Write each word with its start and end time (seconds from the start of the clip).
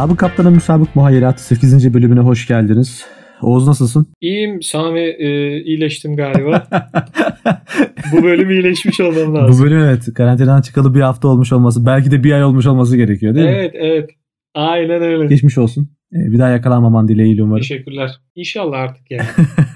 Sabık 0.00 0.18
Kaptan'ın 0.18 0.52
Müsabık 0.52 0.96
Muhayyerat 0.96 1.40
8. 1.40 1.94
bölümüne 1.94 2.20
hoş 2.20 2.46
geldiniz. 2.46 3.06
Oğuz 3.42 3.66
nasılsın? 3.66 4.06
İyiyim 4.20 4.62
Sami 4.62 5.00
e, 5.00 5.60
iyileştim 5.62 6.16
galiba. 6.16 6.68
Bu 8.12 8.22
bölüm 8.22 8.50
iyileşmiş 8.50 9.00
olmam 9.00 9.34
lazım. 9.34 9.58
Bu 9.58 9.64
bölüm 9.64 9.78
evet 9.78 10.14
karantinadan 10.14 10.62
çıkalı 10.62 10.94
bir 10.94 11.00
hafta 11.00 11.28
olmuş 11.28 11.52
olması 11.52 11.86
belki 11.86 12.10
de 12.10 12.24
bir 12.24 12.32
ay 12.32 12.44
olmuş 12.44 12.66
olması 12.66 12.96
gerekiyor 12.96 13.34
değil 13.34 13.46
evet, 13.46 13.74
mi? 13.74 13.80
Evet 13.82 13.92
evet 13.92 14.10
aynen 14.54 15.02
öyle. 15.02 15.26
Geçmiş 15.26 15.58
olsun. 15.58 15.90
Ee, 16.12 16.32
bir 16.32 16.38
daha 16.38 16.48
yakalanmaman 16.48 17.08
dileğiyle 17.08 17.42
umarım. 17.42 17.60
Teşekkürler. 17.60 18.10
İnşallah 18.34 18.78
artık 18.78 19.10
yani. 19.10 19.26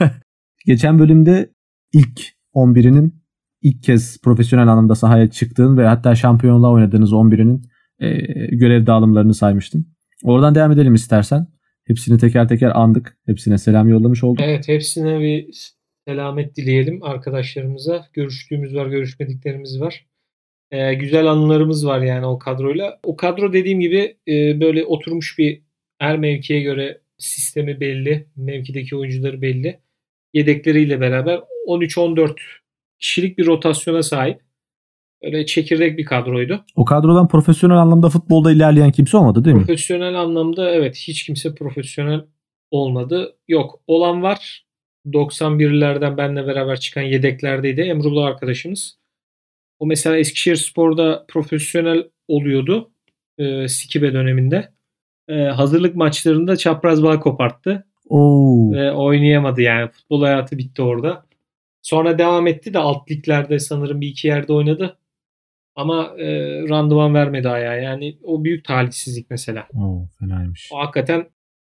Geçen 0.67 0.99
bölümde 0.99 1.51
ilk 1.93 2.21
11'inin 2.55 3.15
ilk 3.63 3.83
kez 3.83 4.21
profesyonel 4.21 4.69
anlamda 4.69 4.95
sahaya 4.95 5.31
çıktığın 5.31 5.79
ve 5.79 5.87
hatta 5.87 6.15
şampiyonluğa 6.15 6.71
oynadığınız 6.71 7.13
11'inin 7.13 7.63
e, 7.99 8.11
görev 8.57 8.87
dağılımlarını 8.87 9.35
saymıştım. 9.35 9.94
Oradan 10.23 10.55
devam 10.55 10.73
edelim 10.73 10.95
istersen. 10.95 11.47
Hepsini 11.85 12.19
teker 12.19 12.49
teker 12.49 12.73
andık. 12.75 13.19
Hepsine 13.27 13.59
selam 13.59 13.89
yollamış 13.89 14.25
olduk. 14.25 14.45
Evet 14.45 14.69
hepsine 14.69 15.21
bir 15.21 15.51
selamet 16.09 16.57
dileyelim 16.57 17.03
arkadaşlarımıza. 17.03 18.07
Görüştüğümüz 18.13 18.75
var, 18.75 18.87
görüşmediklerimiz 18.87 19.81
var. 19.81 20.07
Ee, 20.71 20.95
güzel 20.95 21.27
anılarımız 21.27 21.87
var 21.87 22.01
yani 22.01 22.27
o 22.27 22.39
kadroyla. 22.39 23.01
O 23.03 23.17
kadro 23.17 23.53
dediğim 23.53 23.81
gibi 23.81 24.17
e, 24.29 24.61
böyle 24.61 24.85
oturmuş 24.85 25.39
bir 25.39 25.63
her 25.99 26.19
mevkiye 26.19 26.61
göre 26.61 27.01
sistemi 27.19 27.81
belli. 27.81 28.27
Mevkideki 28.37 28.97
oyuncuları 28.97 29.43
belli. 29.43 29.81
Yedekleriyle 30.35 31.01
beraber 31.01 31.41
13-14 31.69 32.37
kişilik 32.99 33.39
bir 33.39 33.47
rotasyona 33.47 34.03
sahip. 34.03 34.41
Öyle 35.25 35.47
çekirdek 35.47 35.99
bir 35.99 36.05
kadroydu. 36.05 36.65
O 36.77 36.85
kadrodan 36.85 37.29
profesyonel 37.29 37.77
anlamda 37.77 38.09
futbolda 38.09 38.53
ilerleyen 38.53 38.93
kimse 38.93 39.17
olmadı 39.17 39.45
değil 39.45 39.57
mi? 39.57 39.63
Profesyonel 39.63 40.21
anlamda 40.21 40.71
evet 40.71 40.97
hiç 40.97 41.27
kimse 41.27 41.55
profesyonel 41.55 42.25
olmadı. 42.71 43.37
Yok 43.49 43.81
olan 43.87 44.23
var. 44.23 44.65
91'lerden 45.07 46.17
benle 46.17 46.47
beraber 46.47 46.81
çıkan 46.81 47.03
yedeklerdeydi. 47.03 47.81
Emrullah 47.81 48.27
arkadaşımız. 48.27 48.99
O 49.79 49.87
mesela 49.87 50.17
Eskişehir 50.17 50.57
Spor'da 50.57 51.25
profesyonel 51.29 52.05
oluyordu. 52.29 52.91
E, 53.39 53.69
Sikibe 53.69 54.13
döneminde. 54.13 54.73
E, 55.29 55.35
hazırlık 55.35 55.97
maçlarında 55.97 56.57
çapraz 56.57 57.03
bağ 57.03 57.21
koparttı. 57.21 57.87
Oo. 58.09 58.73
Ve 58.73 58.93
oynayamadı 58.93 59.63
yani. 59.63 59.91
Futbol 59.91 60.23
hayatı 60.23 60.59
bitti 60.59 60.83
orada. 60.83 61.27
Sonra 61.83 62.19
devam 62.19 62.47
etti 62.47 62.75
de 62.75 62.79
alt 62.79 63.11
liglerde 63.11 63.59
sanırım 63.59 64.01
bir 64.01 64.09
iki 64.09 64.29
yerde 64.29 64.53
oynadı. 64.53 64.99
Ama 65.77 66.15
e, 66.19 66.27
randıman 66.69 67.15
vermedi 67.15 67.49
ayağa. 67.49 67.75
Yani 67.75 68.19
o 68.23 68.45
büyük 68.45 68.65
talihsizlik 68.65 69.31
mesela. 69.31 69.69
Oo, 69.75 70.09
fenaymış. 70.19 70.71
O 70.73 70.79
hakikaten 70.79 71.27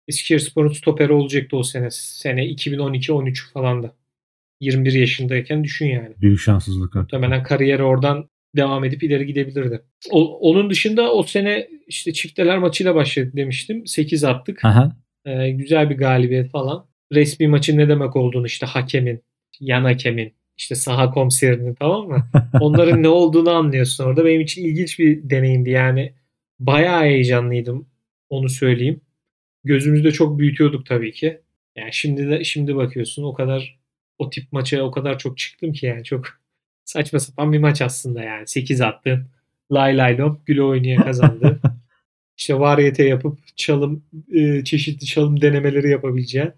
Eskişehir 0.09 0.39
Spor'un 0.39 0.73
stoperi 0.73 1.13
olacaktı 1.13 1.57
o 1.57 1.63
sene. 1.63 1.89
Sene 1.91 2.47
2012-13 2.47 3.53
falan 3.53 3.83
da. 3.83 3.95
21 4.61 4.93
yaşındayken 4.93 5.65
düşün 5.65 5.87
yani. 5.87 6.15
Büyük 6.21 6.41
şanssızlık. 6.41 6.95
Muhtemelen 6.95 7.43
kariyeri 7.43 7.83
oradan 7.83 8.29
devam 8.57 8.85
edip 8.85 9.03
ileri 9.03 9.27
gidebilirdi. 9.27 9.83
O, 10.11 10.39
onun 10.39 10.71
dışında 10.71 11.13
o 11.13 11.23
sene 11.23 11.69
işte 11.87 12.13
çifteler 12.13 12.59
maçıyla 12.59 12.95
başladı 12.95 13.31
demiştim. 13.37 13.87
8 13.87 14.25
attık. 14.25 14.65
Aha. 14.65 14.97
Ee, 15.25 15.51
güzel 15.51 15.91
bir 15.91 15.97
galibiyet 15.97 16.51
falan. 16.51 16.87
Resmi 17.13 17.49
maçın 17.49 17.79
ne 17.79 17.89
demek 17.89 18.17
olduğunu 18.17 18.47
işte 18.47 18.67
hakemin, 18.67 19.23
yan 19.61 19.85
hakemin, 19.85 20.35
işte 20.57 20.75
saha 20.75 21.11
komiserinin 21.11 21.75
tamam 21.75 22.09
mı? 22.09 22.29
Onların 22.61 23.03
ne 23.03 23.09
olduğunu 23.09 23.51
anlıyorsun 23.51 24.05
orada. 24.05 24.25
Benim 24.25 24.41
için 24.41 24.65
ilginç 24.65 24.99
bir 24.99 25.31
deneyimdi 25.31 25.71
yani. 25.71 26.15
Bayağı 26.59 27.03
heyecanlıydım 27.03 27.89
onu 28.31 28.49
söyleyeyim. 28.49 29.01
Gözümüzde 29.65 30.11
çok 30.11 30.39
büyütüyorduk 30.39 30.87
tabii 30.87 31.13
ki. 31.13 31.41
Yani 31.77 31.93
şimdi 31.93 32.31
de 32.31 32.45
şimdi 32.45 32.77
bakıyorsun 32.77 33.23
o 33.25 33.35
kadar 33.35 33.79
o 34.19 34.31
tip 34.31 34.53
maça 34.53 34.83
o 34.83 34.91
kadar 34.91 35.19
çok 35.19 35.39
çıktım 35.39 35.73
ki 35.73 35.87
yani 35.87 36.05
çok 36.05 36.25
saçma 36.85 37.21
sapan 37.21 37.53
bir 37.53 37.59
maç 37.59 37.83
aslında 37.83 38.23
yani. 38.23 38.47
8 38.47 38.81
attı. 38.81 39.27
Lay 39.73 39.97
lay 39.97 40.19
lom 40.19 40.43
güle 40.47 40.63
oynaya 40.63 41.05
kazandı. 41.05 41.61
işte 42.37 42.61
variyete 42.61 43.05
yapıp 43.05 43.57
çalım 43.57 44.05
e, 44.33 44.65
çeşitli 44.65 45.07
çalım 45.07 45.41
denemeleri 45.41 45.91
yapabileceğin 45.91 46.53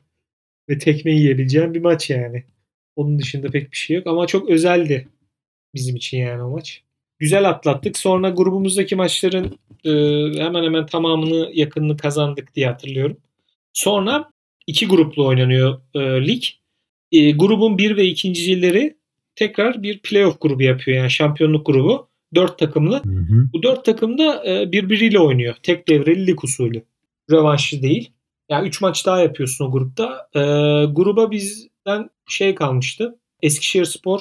ve 0.69 0.79
tekme 0.79 1.13
yiyebileceğin 1.13 1.75
bir 1.75 1.81
maç 1.81 2.11
yani. 2.11 2.45
Onun 2.97 3.19
dışında 3.19 3.51
pek 3.51 3.73
bir 3.73 3.77
şey 3.77 3.97
yok 3.97 4.07
ama 4.07 4.27
çok 4.27 4.51
özeldi 4.51 5.09
bizim 5.75 5.97
için 5.97 6.19
yani 6.19 6.43
o 6.43 6.51
maç. 6.51 6.83
Güzel 7.19 7.49
atlattık. 7.49 7.99
Sonra 7.99 8.31
grubumuzdaki 8.31 8.97
maçların 8.97 9.59
e, 9.85 9.91
hemen 10.43 10.65
hemen 10.65 10.87
tamamını 10.87 11.51
yakınını 11.55 11.97
kazandık 11.97 12.55
diye 12.55 12.67
hatırlıyorum. 12.67 13.17
Sonra 13.73 14.31
iki 14.67 14.89
gruplu 14.89 15.27
oynanıyor 15.27 15.81
e, 15.95 16.01
lig. 16.27 16.43
E, 17.13 17.31
grubun 17.31 17.79
bir 17.79 17.97
ve 17.97 18.05
ikincileri 18.05 18.97
tekrar 19.37 19.83
bir 19.83 19.99
playoff 19.99 20.41
grubu 20.41 20.63
yapıyor 20.63 20.97
yani 20.97 21.11
şampiyonluk 21.11 21.67
grubu. 21.67 22.09
Dört 22.35 22.59
takımlı. 22.59 22.97
Hı 23.05 23.09
hı. 23.09 23.49
Bu 23.53 23.63
dört 23.63 23.85
takım 23.85 24.19
da 24.19 24.45
e, 24.47 24.73
birbiriyle 24.73 25.19
oynuyor. 25.19 25.55
Tek 25.63 25.89
devreli 25.89 26.27
lig 26.27 26.45
usulü. 26.45 26.83
Rövanşlı 27.31 27.83
değil. 27.83 28.11
Yani 28.49 28.69
üç 28.69 28.81
maç 28.81 29.07
daha 29.07 29.21
yapıyorsun 29.21 29.65
o 29.65 29.73
grupta. 29.73 30.29
E, 30.35 30.41
gruba 30.85 31.31
bizden 31.87 32.11
şey 32.29 32.55
kalmıştı. 32.55 33.19
Eskişehir 33.43 33.85
Spor 33.85 34.21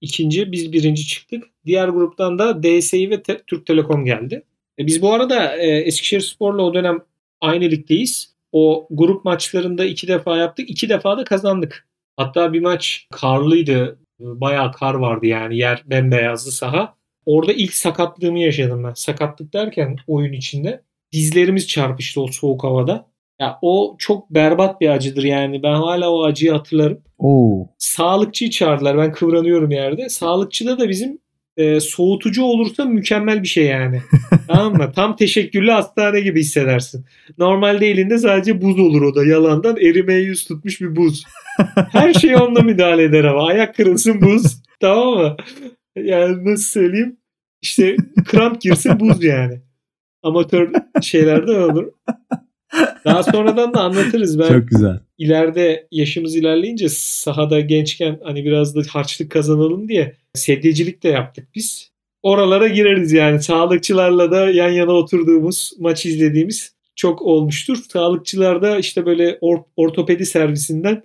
ikinci, 0.00 0.52
biz 0.52 0.72
birinci 0.72 1.06
çıktık. 1.06 1.44
Diğer 1.66 1.88
gruptan 1.88 2.38
da 2.38 2.62
DSİ 2.62 3.10
ve 3.10 3.22
Te- 3.22 3.42
Türk 3.46 3.66
Telekom 3.66 4.04
geldi. 4.04 4.42
E, 4.78 4.86
biz 4.86 5.02
bu 5.02 5.12
arada 5.12 5.56
e, 5.56 5.66
Eskişehir 5.66 6.20
Spor'la 6.20 6.62
o 6.62 6.74
dönem 6.74 6.98
aynı 7.40 7.64
ligdeyiz. 7.64 8.34
O 8.52 8.88
grup 8.90 9.24
maçlarında 9.24 9.84
iki 9.84 10.08
defa 10.08 10.36
yaptık. 10.36 10.70
iki 10.70 10.88
defa 10.88 11.18
da 11.18 11.24
kazandık. 11.24 11.88
Hatta 12.16 12.52
bir 12.52 12.60
maç 12.60 13.06
karlıydı. 13.12 13.98
Bayağı 14.20 14.72
kar 14.72 14.94
vardı 14.94 15.26
yani. 15.26 15.58
Yer 15.58 15.82
bembeyazdı 15.86 16.50
saha. 16.50 16.94
Orada 17.26 17.52
ilk 17.52 17.74
sakatlığımı 17.74 18.38
yaşadım 18.38 18.84
ben. 18.84 18.92
Sakatlık 18.94 19.52
derken 19.52 19.96
oyun 20.06 20.32
içinde. 20.32 20.82
Dizlerimiz 21.12 21.68
çarpıştı 21.68 22.20
o 22.20 22.26
soğuk 22.26 22.64
havada. 22.64 23.13
Ya 23.40 23.58
o 23.62 23.96
çok 23.98 24.30
berbat 24.30 24.80
bir 24.80 24.88
acıdır 24.88 25.22
yani. 25.22 25.62
Ben 25.62 25.74
hala 25.74 26.10
o 26.10 26.24
acıyı 26.24 26.52
hatırlarım. 26.52 27.00
Oo. 27.18 27.66
Sağlıkçıyı 27.78 28.50
çağırdılar. 28.50 28.98
Ben 28.98 29.12
kıvranıyorum 29.12 29.70
yerde. 29.70 30.08
Sağlıkçıda 30.08 30.78
da 30.78 30.88
bizim 30.88 31.18
e, 31.56 31.80
soğutucu 31.80 32.44
olursa 32.44 32.84
mükemmel 32.84 33.42
bir 33.42 33.48
şey 33.48 33.64
yani. 33.64 34.02
tamam 34.48 34.76
mı? 34.76 34.92
Tam 34.94 35.16
teşekkürlü 35.16 35.70
hastane 35.70 36.20
gibi 36.20 36.40
hissedersin. 36.40 37.04
Normalde 37.38 37.86
elinde 37.86 38.18
sadece 38.18 38.62
buz 38.62 38.78
olur 38.78 39.02
o 39.02 39.14
da 39.14 39.24
yalandan 39.24 39.76
erimeye 39.76 40.20
yüz 40.20 40.44
tutmuş 40.44 40.80
bir 40.80 40.96
buz. 40.96 41.24
Her 41.92 42.14
şey 42.14 42.36
onunla 42.36 42.60
müdahale 42.60 43.02
eder 43.02 43.24
ama. 43.24 43.46
Ayak 43.46 43.74
kırılsın 43.74 44.20
buz. 44.20 44.62
tamam 44.80 45.14
mı? 45.14 45.36
Yani 45.96 46.44
nasıl 46.44 46.64
söyleyeyim? 46.64 47.16
İşte 47.62 47.96
kramp 48.24 48.60
girsin 48.60 49.00
buz 49.00 49.24
yani. 49.24 49.60
Amatör 50.22 50.72
şeylerde 51.02 51.58
olur. 51.58 51.92
Daha 53.04 53.22
sonradan 53.22 53.74
da 53.74 53.80
anlatırız. 53.80 54.38
Ben 54.38 54.48
Çok 54.48 54.68
güzel. 54.68 55.00
ileride 55.18 55.86
yaşımız 55.90 56.36
ilerleyince 56.36 56.88
sahada 56.88 57.60
gençken 57.60 58.20
hani 58.24 58.44
biraz 58.44 58.76
da 58.76 58.80
harçlık 58.88 59.30
kazanalım 59.30 59.88
diye 59.88 60.16
sedyecilik 60.34 61.02
de 61.02 61.08
yaptık 61.08 61.48
biz. 61.54 61.90
Oralara 62.22 62.68
gireriz 62.68 63.12
yani. 63.12 63.42
Sağlıkçılarla 63.42 64.30
da 64.30 64.50
yan 64.50 64.70
yana 64.70 64.92
oturduğumuz, 64.92 65.72
maç 65.78 66.06
izlediğimiz 66.06 66.74
çok 66.96 67.22
olmuştur. 67.22 67.76
Sağlıkçılar 67.92 68.62
da 68.62 68.78
işte 68.78 69.06
böyle 69.06 69.30
or- 69.30 69.64
ortopedi 69.76 70.26
servisinden 70.26 71.02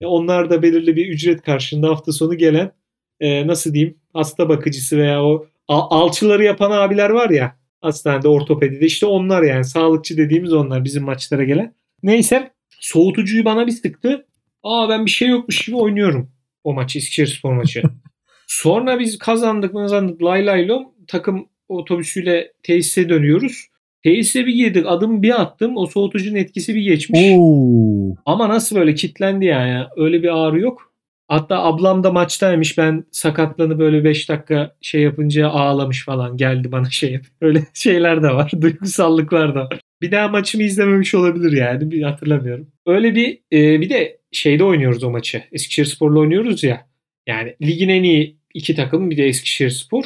e, 0.00 0.06
onlar 0.06 0.50
da 0.50 0.62
belirli 0.62 0.96
bir 0.96 1.06
ücret 1.06 1.42
karşılığında 1.42 1.88
hafta 1.88 2.12
sonu 2.12 2.34
gelen 2.34 2.72
e, 3.20 3.46
nasıl 3.46 3.74
diyeyim 3.74 3.96
hasta 4.12 4.48
bakıcısı 4.48 4.96
veya 4.98 5.24
o 5.24 5.46
al- 5.68 5.86
alçıları 6.04 6.44
yapan 6.44 6.70
abiler 6.70 7.10
var 7.10 7.30
ya 7.30 7.56
hastanede 7.80 8.28
ortopedide 8.28 8.86
işte 8.86 9.06
onlar 9.06 9.42
yani 9.42 9.64
sağlıkçı 9.64 10.16
dediğimiz 10.16 10.52
onlar 10.52 10.84
bizim 10.84 11.04
maçlara 11.04 11.44
gelen. 11.44 11.74
Neyse 12.02 12.50
soğutucuyu 12.80 13.44
bana 13.44 13.66
bir 13.66 13.72
sıktı. 13.72 14.26
Aa 14.62 14.88
ben 14.88 15.06
bir 15.06 15.10
şey 15.10 15.28
yokmuş 15.28 15.64
gibi 15.64 15.76
oynuyorum 15.76 16.30
o 16.66 16.72
maçı 16.72 16.98
Eskişehir 16.98 17.26
Spor 17.26 17.52
maçı. 17.52 17.82
Sonra 18.46 18.98
biz 18.98 19.18
kazandık 19.18 19.72
kazandık 19.72 20.22
lay 20.22 20.46
lay 20.46 20.68
lom 20.68 20.86
takım 21.06 21.48
otobüsüyle 21.68 22.52
tesise 22.62 23.08
dönüyoruz. 23.08 23.66
Tesise 24.02 24.46
bir 24.46 24.54
girdik 24.54 24.84
adım 24.88 25.22
bir 25.22 25.40
attım 25.40 25.76
o 25.76 25.86
soğutucunun 25.86 26.36
etkisi 26.36 26.74
bir 26.74 26.82
geçmiş. 26.82 27.20
Oo. 27.36 28.14
Ama 28.26 28.48
nasıl 28.48 28.76
böyle 28.76 28.94
kitlendi 28.94 29.44
yani 29.44 29.86
öyle 29.96 30.22
bir 30.22 30.28
ağrı 30.28 30.60
yok. 30.60 30.92
Hatta 31.28 31.58
ablam 31.62 32.04
da 32.04 32.12
maçtaymış 32.12 32.78
ben 32.78 33.04
sakatlanı 33.10 33.78
böyle 33.78 34.04
5 34.04 34.28
dakika 34.28 34.76
şey 34.80 35.02
yapınca 35.02 35.48
ağlamış 35.48 36.04
falan 36.04 36.36
geldi 36.36 36.72
bana 36.72 36.90
şey 36.90 37.12
yap- 37.12 37.24
Öyle 37.40 37.66
şeyler 37.74 38.22
de 38.22 38.28
var 38.28 38.50
duygusallıklar 38.60 39.54
da 39.54 39.60
var. 39.60 39.80
Bir 40.02 40.12
daha 40.12 40.28
maçımı 40.28 40.64
izlememiş 40.64 41.14
olabilir 41.14 41.52
yani 41.52 41.90
bir 41.90 42.02
hatırlamıyorum. 42.02 42.68
Öyle 42.86 43.14
bir 43.14 43.38
e, 43.52 43.80
bir 43.80 43.90
de 43.90 44.18
şeyde 44.32 44.64
oynuyoruz 44.64 45.04
o 45.04 45.10
maçı. 45.10 45.42
Eskişehir 45.52 45.86
Spor'la 45.86 46.18
oynuyoruz 46.20 46.64
ya. 46.64 46.86
Yani 47.26 47.56
ligin 47.62 47.88
en 47.88 48.02
iyi 48.02 48.36
iki 48.54 48.74
takım 48.74 49.10
bir 49.10 49.16
de 49.16 49.24
Eskişehir 49.24 49.70
Spor. 49.70 50.04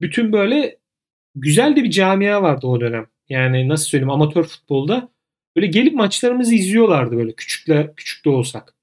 Bütün 0.00 0.32
böyle 0.32 0.78
güzel 1.34 1.76
de 1.76 1.84
bir 1.84 1.90
camia 1.90 2.42
vardı 2.42 2.66
o 2.66 2.80
dönem. 2.80 3.06
Yani 3.28 3.68
nasıl 3.68 3.84
söyleyeyim 3.86 4.10
amatör 4.10 4.44
futbolda 4.44 5.08
böyle 5.56 5.66
gelip 5.66 5.94
maçlarımızı 5.94 6.54
izliyorlardı 6.54 7.16
böyle 7.16 7.32
küçükle 7.32 7.92
küçük 7.96 8.24
de 8.24 8.30
olsak. 8.30 8.74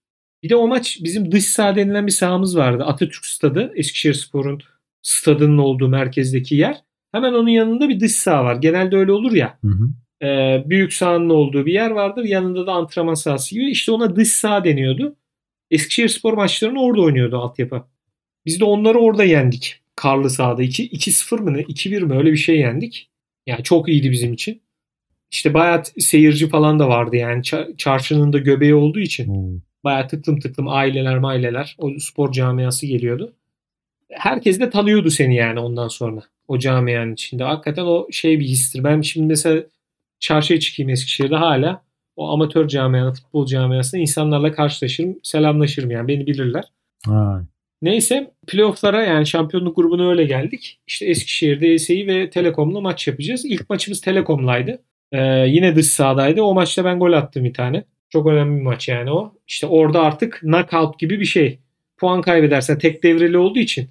Bir 0.43 0.49
de 0.49 0.55
o 0.55 0.67
maç 0.67 0.99
bizim 1.03 1.31
dış 1.31 1.45
saha 1.45 1.75
denilen 1.75 2.07
bir 2.07 2.11
sahamız 2.11 2.57
vardı. 2.57 2.83
Atatürk 2.83 3.25
Stadı. 3.25 3.71
Eskişehirspor'un 3.75 4.61
stadının 5.01 5.57
olduğu 5.57 5.87
merkezdeki 5.87 6.55
yer. 6.55 6.77
Hemen 7.11 7.33
onun 7.33 7.49
yanında 7.49 7.89
bir 7.89 7.99
dış 7.99 8.11
saha 8.11 8.43
var. 8.43 8.55
Genelde 8.55 8.95
öyle 8.97 9.11
olur 9.11 9.31
ya. 9.31 9.59
Hı 9.61 9.67
hı. 9.67 9.89
Ee, 10.25 10.63
büyük 10.69 10.93
sahanın 10.93 11.29
olduğu 11.29 11.65
bir 11.65 11.73
yer 11.73 11.91
vardır. 11.91 12.23
Yanında 12.23 12.67
da 12.67 12.71
antrenman 12.71 13.13
sahası 13.13 13.55
gibi. 13.55 13.71
İşte 13.71 13.91
ona 13.91 14.15
dış 14.15 14.27
saha 14.27 14.63
deniyordu. 14.63 15.15
Eskişehirspor 15.71 16.33
maçlarını 16.33 16.81
orada 16.81 17.01
oynuyordu 17.01 17.37
altyapı. 17.37 17.83
Biz 18.45 18.59
de 18.59 18.65
onları 18.65 18.99
orada 18.99 19.23
yendik. 19.23 19.81
Karlı 19.95 20.29
sahada. 20.29 20.63
2-0 20.63 21.39
mı 21.41 21.53
ne? 21.53 21.61
2-1 21.61 22.01
mi? 22.03 22.17
Öyle 22.17 22.31
bir 22.31 22.37
şey 22.37 22.59
yendik. 22.59 23.09
Yani 23.47 23.63
çok 23.63 23.89
iyiydi 23.89 24.11
bizim 24.11 24.33
için. 24.33 24.61
İşte 25.31 25.53
bayağı 25.53 25.83
seyirci 25.99 26.49
falan 26.49 26.79
da 26.79 26.87
vardı 26.87 27.15
yani. 27.15 27.41
Çarşının 27.77 28.33
da 28.33 28.37
göbeği 28.37 28.75
olduğu 28.75 28.99
için. 28.99 29.29
Oo. 29.29 29.59
Bayağı 29.85 30.07
tıklım 30.07 30.39
tıklım 30.39 30.67
aileler 30.67 31.17
maileler. 31.17 31.75
O 31.79 31.91
spor 31.99 32.31
camiası 32.31 32.85
geliyordu. 32.85 33.33
Herkes 34.11 34.59
de 34.59 34.69
tanıyordu 34.69 35.09
seni 35.09 35.35
yani 35.35 35.59
ondan 35.59 35.87
sonra. 35.87 36.21
O 36.47 36.59
camianın 36.59 37.13
içinde. 37.13 37.43
Hakikaten 37.43 37.83
o 37.83 38.07
şey 38.11 38.39
bir 38.39 38.45
histir. 38.45 38.83
Ben 38.83 39.01
şimdi 39.01 39.27
mesela 39.27 39.63
çarşıya 40.19 40.59
çıkayım 40.59 40.89
Eskişehir'de 40.89 41.35
hala 41.35 41.85
o 42.15 42.29
amatör 42.29 42.67
camianın, 42.67 43.11
futbol 43.11 43.45
camiasında 43.45 44.01
insanlarla 44.01 44.51
karşılaşırım, 44.51 45.19
selamlaşırım 45.23 45.91
yani 45.91 46.07
beni 46.07 46.27
bilirler. 46.27 46.63
Vay. 47.07 47.41
Neyse 47.81 48.31
playofflara 48.47 49.03
yani 49.03 49.27
şampiyonluk 49.27 49.75
grubuna 49.75 50.09
öyle 50.09 50.23
geldik. 50.23 50.79
İşte 50.87 51.05
Eskişehir'de 51.05 51.67
ESE'yi 51.67 52.07
ve 52.07 52.29
Telekom'la 52.29 52.81
maç 52.81 53.07
yapacağız. 53.07 53.45
İlk 53.45 53.69
maçımız 53.69 54.01
Telekom'laydı. 54.01 54.79
Ee, 55.11 55.45
yine 55.47 55.75
dış 55.75 55.87
sahadaydı. 55.87 56.41
O 56.41 56.53
maçta 56.53 56.85
ben 56.85 56.99
gol 56.99 57.13
attım 57.13 57.43
bir 57.43 57.53
tane. 57.53 57.83
Çok 58.10 58.28
önemli 58.28 58.57
bir 58.60 58.63
maç 58.63 58.88
yani 58.88 59.12
o. 59.12 59.34
İşte 59.48 59.68
orada 59.68 60.02
artık 60.02 60.40
knockout 60.42 61.00
gibi 61.00 61.19
bir 61.19 61.25
şey. 61.25 61.60
Puan 61.98 62.22
kaybedersen 62.22 62.78
tek 62.80 63.04
devreli 63.04 63.38
olduğu 63.38 63.60
için 63.60 63.90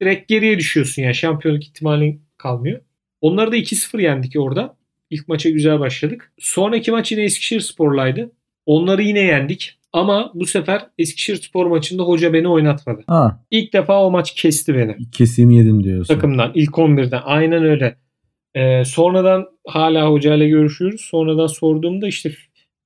direkt 0.00 0.28
geriye 0.28 0.58
düşüyorsun 0.58 1.02
yani 1.02 1.14
şampiyonluk 1.14 1.64
ihtimalin 1.64 2.22
kalmıyor. 2.38 2.80
Onları 3.20 3.52
da 3.52 3.56
2-0 3.56 4.02
yendik 4.02 4.32
orada. 4.38 4.76
İlk 5.10 5.28
maça 5.28 5.50
güzel 5.50 5.80
başladık. 5.80 6.32
Sonraki 6.38 6.90
maç 6.90 7.12
yine 7.12 7.22
Eskişehir 7.22 7.60
Spor'laydı. 7.60 8.32
Onları 8.66 9.02
yine 9.02 9.20
yendik. 9.20 9.78
Ama 9.92 10.30
bu 10.34 10.46
sefer 10.46 10.86
Eskişehir 10.98 11.36
Spor 11.36 11.66
maçında 11.66 12.02
hoca 12.02 12.32
beni 12.32 12.48
oynatmadı. 12.48 13.02
Ha, 13.06 13.44
İlk 13.50 13.72
defa 13.72 14.04
o 14.04 14.10
maç 14.10 14.34
kesti 14.34 14.74
beni. 14.74 14.96
kesimi 15.12 15.56
yedim 15.56 15.84
diyorsun. 15.84 16.14
Takımdan. 16.14 16.52
ilk 16.54 16.70
11'den. 16.70 17.20
Aynen 17.24 17.64
öyle. 17.64 17.96
Ee, 18.54 18.84
sonradan 18.84 19.46
hala 19.66 20.10
hocayla 20.10 20.46
görüşüyoruz. 20.48 21.00
Sonradan 21.00 21.46
sorduğumda 21.46 22.06
işte 22.08 22.32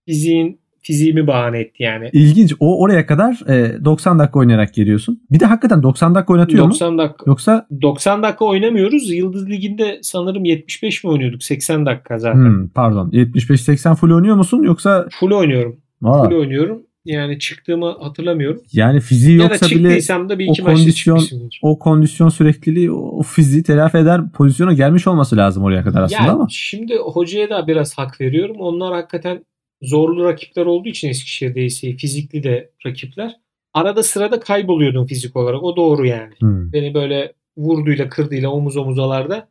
fiziğin 0.09 0.60
fiziğimi 0.83 1.27
bahane 1.27 1.59
etti 1.61 1.83
yani. 1.83 2.11
İlginç. 2.13 2.53
O 2.61 2.83
oraya 2.83 3.07
kadar 3.07 3.41
e, 3.49 3.85
90 3.85 4.19
dakika 4.19 4.39
oynayarak 4.39 4.75
geliyorsun. 4.75 5.23
Bir 5.31 5.41
de 5.41 5.47
hakikaten 5.47 5.83
90 5.83 6.15
dakika 6.15 6.33
oynatıyor 6.33 6.65
90 6.65 6.99
dakika. 6.99 7.13
mu? 7.27 7.31
Yoksa 7.31 7.67
90 7.83 8.23
dakika 8.23 8.45
oynamıyoruz. 8.45 9.11
Yıldız 9.11 9.49
Ligi'nde 9.51 9.99
sanırım 10.03 10.45
75 10.45 11.05
mi 11.05 11.11
oynuyorduk? 11.11 11.43
80 11.43 11.87
dakika 11.87 12.19
zaten. 12.19 12.39
hmm, 12.41 12.69
pardon 12.69 13.11
75-80 13.11 13.95
full 13.95 14.11
oynuyor 14.11 14.37
musun 14.37 14.63
yoksa 14.63 15.07
Full 15.11 15.31
oynuyorum. 15.33 15.81
Aa, 16.05 16.25
Full 16.25 16.35
oynuyorum. 16.37 16.83
Yani 17.05 17.39
çıktığımı 17.39 17.97
hatırlamıyorum. 18.01 18.61
yani 18.73 19.01
fiziği 19.01 19.39
ya 19.39 19.45
yoksa 19.45 19.67
bile 19.67 19.89
da 20.29 20.39
bir 20.39 20.49
o 20.49 20.53
iki 20.53 20.63
maçta 20.63 20.83
kondisyon- 20.83 21.49
o 21.63 21.79
kondisyon 21.79 22.29
sürekliliği 22.29 22.91
o 22.93 23.23
fiziği 23.23 23.63
telafi 23.63 23.99
eder 23.99 24.21
pozisyona 24.33 24.73
gelmiş 24.73 25.07
olması 25.07 25.37
lazım 25.37 25.65
oraya 25.65 25.83
kadar 25.85 26.03
aslında 26.03 26.23
Yani 26.23 26.31
ama. 26.31 26.47
şimdi 26.51 26.97
hocaya 26.97 27.51
da 27.51 27.67
biraz 27.67 27.99
hak 27.99 28.21
veriyorum. 28.21 28.57
Onlar 28.59 28.93
hakikaten 28.93 29.45
zorlu 29.83 30.25
rakipler 30.25 30.67
olduğu 30.67 30.89
için 30.89 31.09
Eskişehir'de 31.09 31.65
ise 31.65 31.97
fizikli 31.97 32.43
de 32.43 32.71
rakipler. 32.87 33.37
Arada 33.75 34.03
sırada 34.03 34.41
kayboluyordum 34.41 35.07
fizik 35.07 35.37
olarak. 35.37 35.63
O 35.63 35.77
doğru 35.77 36.07
yani. 36.07 36.35
Hmm. 36.39 36.73
Beni 36.73 36.95
böyle 36.95 37.33
vurduyla 37.57 38.09
kırdıyla 38.09 38.51
omuz 38.51 38.77
omuzalarda 38.77 39.49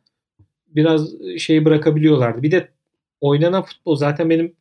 biraz 0.68 1.10
şey 1.38 1.64
bırakabiliyorlardı. 1.64 2.42
Bir 2.42 2.50
de 2.50 2.68
oynanan 3.20 3.62
futbol 3.62 3.96
zaten 3.96 4.30
benim 4.30 4.56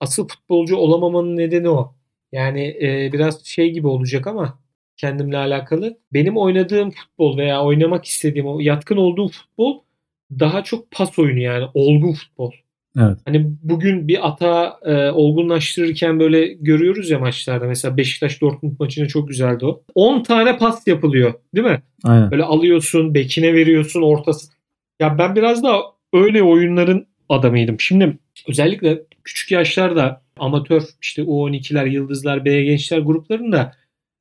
asıl 0.00 0.28
futbolcu 0.28 0.76
olamamanın 0.76 1.36
nedeni 1.36 1.68
o. 1.68 1.94
Yani 2.32 2.76
e, 2.82 3.10
biraz 3.12 3.44
şey 3.44 3.70
gibi 3.70 3.86
olacak 3.86 4.26
ama 4.26 4.58
kendimle 4.96 5.36
alakalı. 5.36 5.98
Benim 6.12 6.36
oynadığım 6.36 6.90
futbol 6.90 7.38
veya 7.38 7.64
oynamak 7.64 8.04
istediğim 8.04 8.46
o 8.46 8.60
yatkın 8.60 8.96
olduğum 8.96 9.28
futbol 9.28 9.80
daha 10.38 10.64
çok 10.64 10.90
pas 10.90 11.18
oyunu 11.18 11.40
yani 11.40 11.66
olgun 11.74 12.12
futbol. 12.12 12.52
Evet. 12.98 13.18
Hani 13.24 13.50
bugün 13.62 14.08
bir 14.08 14.28
ata 14.28 14.78
e, 14.84 15.10
olgunlaştırırken 15.10 16.20
böyle 16.20 16.46
görüyoruz 16.46 17.10
ya 17.10 17.18
maçlarda. 17.18 17.66
Mesela 17.66 17.96
Beşiktaş 17.96 18.40
Dortmund 18.40 18.72
maçında 18.78 19.08
çok 19.08 19.28
güzeldi 19.28 19.66
o. 19.66 19.82
10 19.94 20.22
tane 20.22 20.58
pas 20.58 20.86
yapılıyor 20.86 21.34
değil 21.54 21.66
mi? 21.66 21.82
Aynen. 22.04 22.30
Böyle 22.30 22.42
alıyorsun, 22.42 23.14
bekine 23.14 23.54
veriyorsun, 23.54 24.02
ortası. 24.02 24.52
Ya 25.00 25.18
ben 25.18 25.36
biraz 25.36 25.62
daha 25.62 25.80
öyle 26.12 26.42
oyunların 26.42 27.06
adamıydım. 27.28 27.80
Şimdi 27.80 28.18
özellikle 28.48 29.02
küçük 29.24 29.50
yaşlarda 29.50 30.22
amatör 30.38 30.82
işte 31.02 31.22
U12'ler, 31.22 31.90
Yıldızlar, 31.90 32.44
B 32.44 32.64
gençler 32.64 32.98
gruplarında 32.98 33.72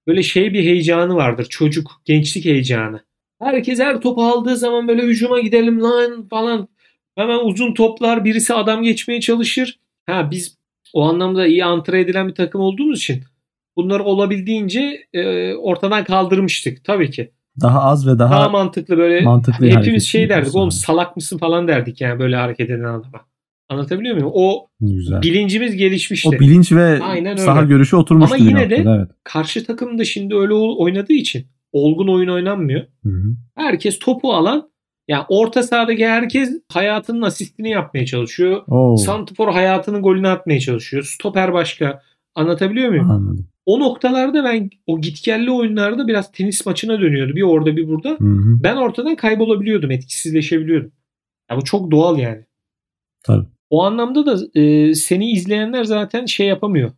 böyle 0.07 0.23
şey 0.23 0.53
bir 0.53 0.63
heyecanı 0.63 1.15
vardır. 1.15 1.47
Çocuk, 1.49 2.01
gençlik 2.05 2.45
heyecanı. 2.45 3.01
Herkes 3.39 3.79
her 3.79 4.01
topu 4.01 4.23
aldığı 4.23 4.57
zaman 4.57 4.87
böyle 4.87 5.01
hücuma 5.01 5.39
gidelim 5.39 5.81
lan 5.81 6.27
falan. 6.27 6.67
Hemen 7.15 7.39
uzun 7.45 7.73
toplar 7.73 8.25
birisi 8.25 8.53
adam 8.53 8.83
geçmeye 8.83 9.21
çalışır. 9.21 9.79
Ha 10.05 10.31
biz 10.31 10.57
o 10.93 11.03
anlamda 11.03 11.47
iyi 11.47 11.65
antre 11.65 11.99
edilen 12.01 12.27
bir 12.27 12.35
takım 12.35 12.61
olduğumuz 12.61 12.99
için 12.99 13.23
bunları 13.75 14.03
olabildiğince 14.03 14.97
e, 15.13 15.53
ortadan 15.53 16.03
kaldırmıştık 16.03 16.83
tabii 16.85 17.11
ki. 17.11 17.31
Daha 17.61 17.81
az 17.81 18.07
ve 18.07 18.19
daha, 18.19 18.31
Daha 18.31 18.49
mantıklı 18.49 18.97
böyle 18.97 19.21
mantıklı 19.21 19.65
hepimiz 19.65 20.07
şey 20.07 20.29
derdik 20.29 20.55
oğlum 20.55 20.71
salak 20.71 21.15
mısın 21.15 21.37
falan 21.37 21.67
derdik 21.67 22.01
yani 22.01 22.19
böyle 22.19 22.35
hareket 22.35 22.69
eden 22.69 22.83
adama. 22.83 23.25
Anlatabiliyor 23.69 24.15
muyum? 24.15 24.31
O 24.33 24.67
güzel. 24.81 25.21
bilincimiz 25.21 25.75
gelişmişti. 25.75 26.29
O 26.29 26.31
bilinç 26.31 26.71
ve 26.71 26.99
Aynen 27.03 27.31
öyle. 27.31 27.41
saha 27.41 27.61
görüşü 27.61 27.95
oturmuştu 27.95 28.35
Ama 28.35 28.45
yine 28.49 28.69
de- 28.69 28.75
evet. 28.75 29.07
Karşı 29.23 29.65
takım 29.65 29.97
da 29.99 30.05
şimdi 30.05 30.35
öyle 30.35 30.53
oynadığı 30.53 31.13
için 31.13 31.47
olgun 31.71 32.07
oyun 32.07 32.27
oynanmıyor. 32.29 32.81
Hı 33.03 33.09
hı. 33.09 33.35
Herkes 33.55 33.99
topu 33.99 34.33
alan 34.33 34.70
yani 35.07 35.23
orta 35.29 35.63
sahadaki 35.63 36.07
herkes 36.07 36.49
hayatının 36.73 37.21
asistini 37.21 37.69
yapmaya 37.69 38.05
çalışıyor. 38.05 38.61
Oo, 38.67 38.97
Santifor 38.97 39.53
hayatının 39.53 40.01
golünü 40.01 40.27
atmaya 40.27 40.59
çalışıyor. 40.59 41.03
Stoper 41.03 41.53
başka. 41.53 42.01
Anlatabiliyor 42.35 42.89
muyum? 42.89 43.11
anladım. 43.11 43.47
O 43.65 43.79
noktalarda 43.79 44.43
ben 44.43 44.69
o 44.87 45.01
gitgelli 45.01 45.51
oyunlarda 45.51 46.07
biraz 46.07 46.31
tenis 46.31 46.65
maçına 46.65 46.99
dönüyordu. 47.01 47.35
Bir 47.35 47.41
orada 47.41 47.75
bir 47.77 47.87
burada. 47.87 48.09
Hı 48.09 48.13
hı. 48.25 48.63
Ben 48.63 48.75
ortadan 48.75 49.15
kaybolabiliyordum. 49.15 49.91
Etkisizleşebiliyordum. 49.91 50.91
Ya 51.51 51.57
bu 51.57 51.63
çok 51.63 51.91
doğal 51.91 52.17
yani. 52.19 52.45
Tabii. 53.23 53.45
O 53.69 53.83
anlamda 53.83 54.25
da 54.25 54.59
e, 54.59 54.93
seni 54.95 55.31
izleyenler 55.31 55.83
zaten 55.83 56.25
şey 56.25 56.47
yapamıyor. 56.47 56.91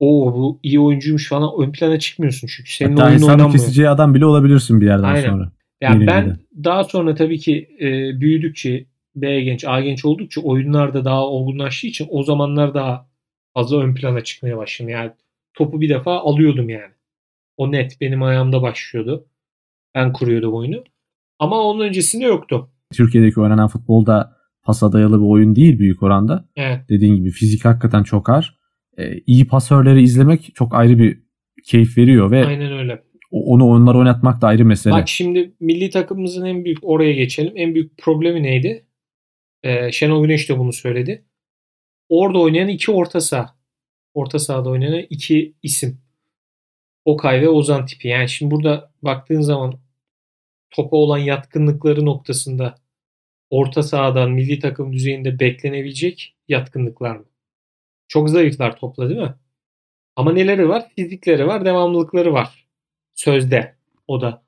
O 0.00 0.34
bu 0.34 0.60
iyi 0.62 0.80
oyuncuymuş 0.80 1.28
falan 1.28 1.50
ön 1.62 1.72
plana 1.72 1.98
çıkmıyorsun 1.98 2.48
çünkü 2.56 2.72
senin 2.74 2.90
Hatta 2.90 3.02
oyunun 3.02 3.16
hesabı 3.16 3.32
oynanmıyor. 3.32 3.52
keseceği 3.52 3.88
adam 3.88 4.14
bile 4.14 4.26
olabilirsin 4.26 4.80
bir 4.80 4.86
yerden 4.86 5.02
Aynen. 5.04 5.30
sonra. 5.30 5.52
Yani 5.80 6.06
ben 6.06 6.36
daha 6.64 6.84
sonra 6.84 7.14
tabii 7.14 7.38
ki 7.38 7.68
e, 7.80 8.20
büyüdükçe 8.20 8.86
B 9.16 9.40
genç, 9.40 9.64
A 9.64 9.80
genç 9.80 10.04
oldukça 10.04 10.40
oyunlarda 10.40 11.04
daha 11.04 11.26
olgunlaştığı 11.26 11.86
için 11.86 12.06
o 12.10 12.22
zamanlar 12.22 12.74
daha 12.74 13.08
fazla 13.54 13.80
ön 13.80 13.94
plana 13.94 14.24
çıkmaya 14.24 14.56
başladım. 14.56 14.88
Yani 14.88 15.10
topu 15.54 15.80
bir 15.80 15.88
defa 15.88 16.20
alıyordum 16.20 16.68
yani. 16.68 16.92
O 17.56 17.72
net 17.72 18.00
benim 18.00 18.22
ayağımda 18.22 18.62
başlıyordu. 18.62 19.26
Ben 19.94 20.12
kuruyordum 20.12 20.54
oyunu. 20.54 20.84
Ama 21.38 21.60
onun 21.60 21.84
öncesinde 21.84 22.24
yoktu. 22.24 22.70
Türkiye'deki 22.92 23.40
oynanan 23.40 23.68
futbolda 23.68 24.36
pasa 24.62 24.92
dayalı 24.92 25.20
bir 25.20 25.26
oyun 25.26 25.56
değil 25.56 25.78
büyük 25.78 26.02
oranda. 26.02 26.48
Evet. 26.56 26.88
Dediğin 26.88 27.16
gibi 27.16 27.30
fizik 27.30 27.64
hakikaten 27.64 28.02
çok 28.02 28.30
ağır. 28.30 28.58
Ee, 28.98 29.18
iyi 29.26 29.46
pasörleri 29.46 30.02
izlemek 30.02 30.54
çok 30.54 30.74
ayrı 30.74 30.98
bir 30.98 31.22
keyif 31.64 31.98
veriyor 31.98 32.30
ve 32.30 32.46
Aynen 32.46 32.72
öyle. 32.72 33.02
Onu 33.30 33.64
onlar 33.64 33.94
oynatmak 33.94 34.42
da 34.42 34.46
ayrı 34.46 34.64
mesele. 34.64 34.94
Bak 34.94 35.08
şimdi 35.08 35.54
milli 35.60 35.90
takımımızın 35.90 36.44
en 36.44 36.64
büyük 36.64 36.78
oraya 36.82 37.12
geçelim. 37.12 37.52
En 37.56 37.74
büyük 37.74 37.98
problemi 37.98 38.42
neydi? 38.42 38.86
Ee, 39.62 39.92
Şenol 39.92 40.22
Güneş 40.22 40.48
de 40.48 40.58
bunu 40.58 40.72
söyledi. 40.72 41.24
Orada 42.08 42.38
oynayan 42.38 42.68
iki 42.68 42.90
orta 42.90 43.20
saha. 43.20 43.56
Orta 44.14 44.38
sahada 44.38 44.70
oynayan 44.70 45.06
iki 45.10 45.54
isim. 45.62 46.00
Okay 47.04 47.42
ve 47.42 47.48
Ozan 47.48 47.86
tipi. 47.86 48.08
Yani 48.08 48.28
şimdi 48.28 48.50
burada 48.50 48.92
baktığın 49.02 49.40
zaman 49.40 49.80
topa 50.70 50.96
olan 50.96 51.18
yatkınlıkları 51.18 52.04
noktasında 52.04 52.74
orta 53.50 53.82
sahadan 53.82 54.30
milli 54.30 54.58
takım 54.58 54.92
düzeyinde 54.92 55.40
beklenebilecek 55.40 56.36
yatkınlıklar 56.48 57.16
mı? 57.16 57.24
Çok 58.08 58.30
zayıflar 58.30 58.76
topla 58.76 59.08
değil 59.08 59.20
mi? 59.20 59.34
Ama 60.16 60.32
neleri 60.32 60.68
var? 60.68 60.88
Fizikleri 60.96 61.46
var, 61.46 61.64
devamlılıkları 61.64 62.32
var. 62.32 62.69
Sözde 63.20 63.74
o 64.06 64.20
da. 64.20 64.42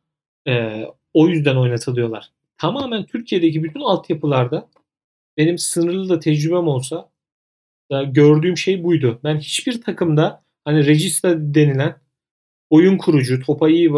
Ee, 0.48 0.84
o 1.14 1.28
yüzden 1.28 1.56
oynatılıyorlar. 1.56 2.30
Tamamen 2.58 3.06
Türkiye'deki 3.06 3.62
bütün 3.62 3.80
altyapılarda 3.80 4.68
benim 5.36 5.58
sınırlı 5.58 6.08
da 6.08 6.18
tecrübem 6.18 6.68
olsa 6.68 7.10
da 7.90 8.02
gördüğüm 8.02 8.56
şey 8.56 8.84
buydu. 8.84 9.20
Ben 9.24 9.38
hiçbir 9.38 9.82
takımda 9.82 10.44
hani 10.64 10.86
regista 10.86 11.34
denilen 11.54 12.00
oyun 12.70 12.98
kurucu, 12.98 13.42
topa 13.42 13.68
iyi 13.68 13.90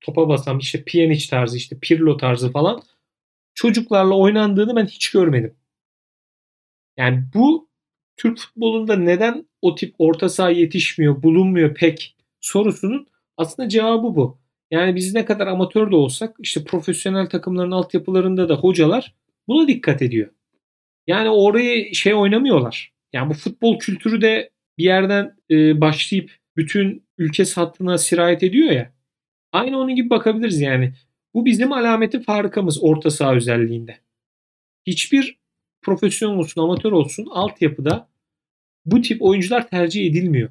topa 0.00 0.28
basan 0.28 0.58
işte 0.58 0.84
Pjanic 0.84 1.28
tarzı 1.30 1.56
işte 1.56 1.78
Pirlo 1.82 2.16
tarzı 2.16 2.52
falan 2.52 2.82
çocuklarla 3.54 4.14
oynandığını 4.14 4.76
ben 4.76 4.86
hiç 4.86 5.10
görmedim. 5.10 5.54
Yani 6.96 7.24
bu 7.34 7.68
Türk 8.16 8.38
futbolunda 8.38 8.96
neden 8.96 9.48
o 9.62 9.74
tip 9.74 9.94
orta 9.98 10.28
saha 10.28 10.50
yetişmiyor, 10.50 11.22
bulunmuyor 11.22 11.74
pek 11.74 12.16
sorusunun 12.40 13.08
aslında 13.36 13.68
cevabı 13.68 14.16
bu. 14.16 14.38
Yani 14.70 14.94
biz 14.96 15.14
ne 15.14 15.24
kadar 15.24 15.46
amatör 15.46 15.90
de 15.90 15.96
olsak 15.96 16.36
işte 16.40 16.64
profesyonel 16.64 17.26
takımların 17.26 17.70
altyapılarında 17.70 18.48
da 18.48 18.54
hocalar 18.54 19.14
buna 19.48 19.68
dikkat 19.68 20.02
ediyor. 20.02 20.30
Yani 21.06 21.30
orayı 21.30 21.94
şey 21.94 22.14
oynamıyorlar. 22.14 22.92
Yani 23.12 23.30
bu 23.30 23.34
futbol 23.34 23.78
kültürü 23.78 24.20
de 24.20 24.50
bir 24.78 24.84
yerden 24.84 25.36
e, 25.50 25.80
başlayıp 25.80 26.30
bütün 26.56 27.06
ülke 27.18 27.44
hattına 27.44 27.98
sirayet 27.98 28.42
ediyor 28.42 28.70
ya. 28.70 28.92
Aynı 29.52 29.78
onun 29.78 29.94
gibi 29.94 30.10
bakabiliriz 30.10 30.60
yani. 30.60 30.94
Bu 31.34 31.44
bizim 31.44 31.72
alameti 31.72 32.22
farkımız 32.22 32.84
orta 32.84 33.10
saha 33.10 33.34
özelliğinde. 33.34 33.98
Hiçbir 34.86 35.38
profesyonel 35.82 36.38
olsun, 36.38 36.62
amatör 36.62 36.92
olsun 36.92 37.26
altyapıda 37.30 38.08
bu 38.86 39.00
tip 39.02 39.22
oyuncular 39.22 39.68
tercih 39.68 40.06
edilmiyor. 40.06 40.50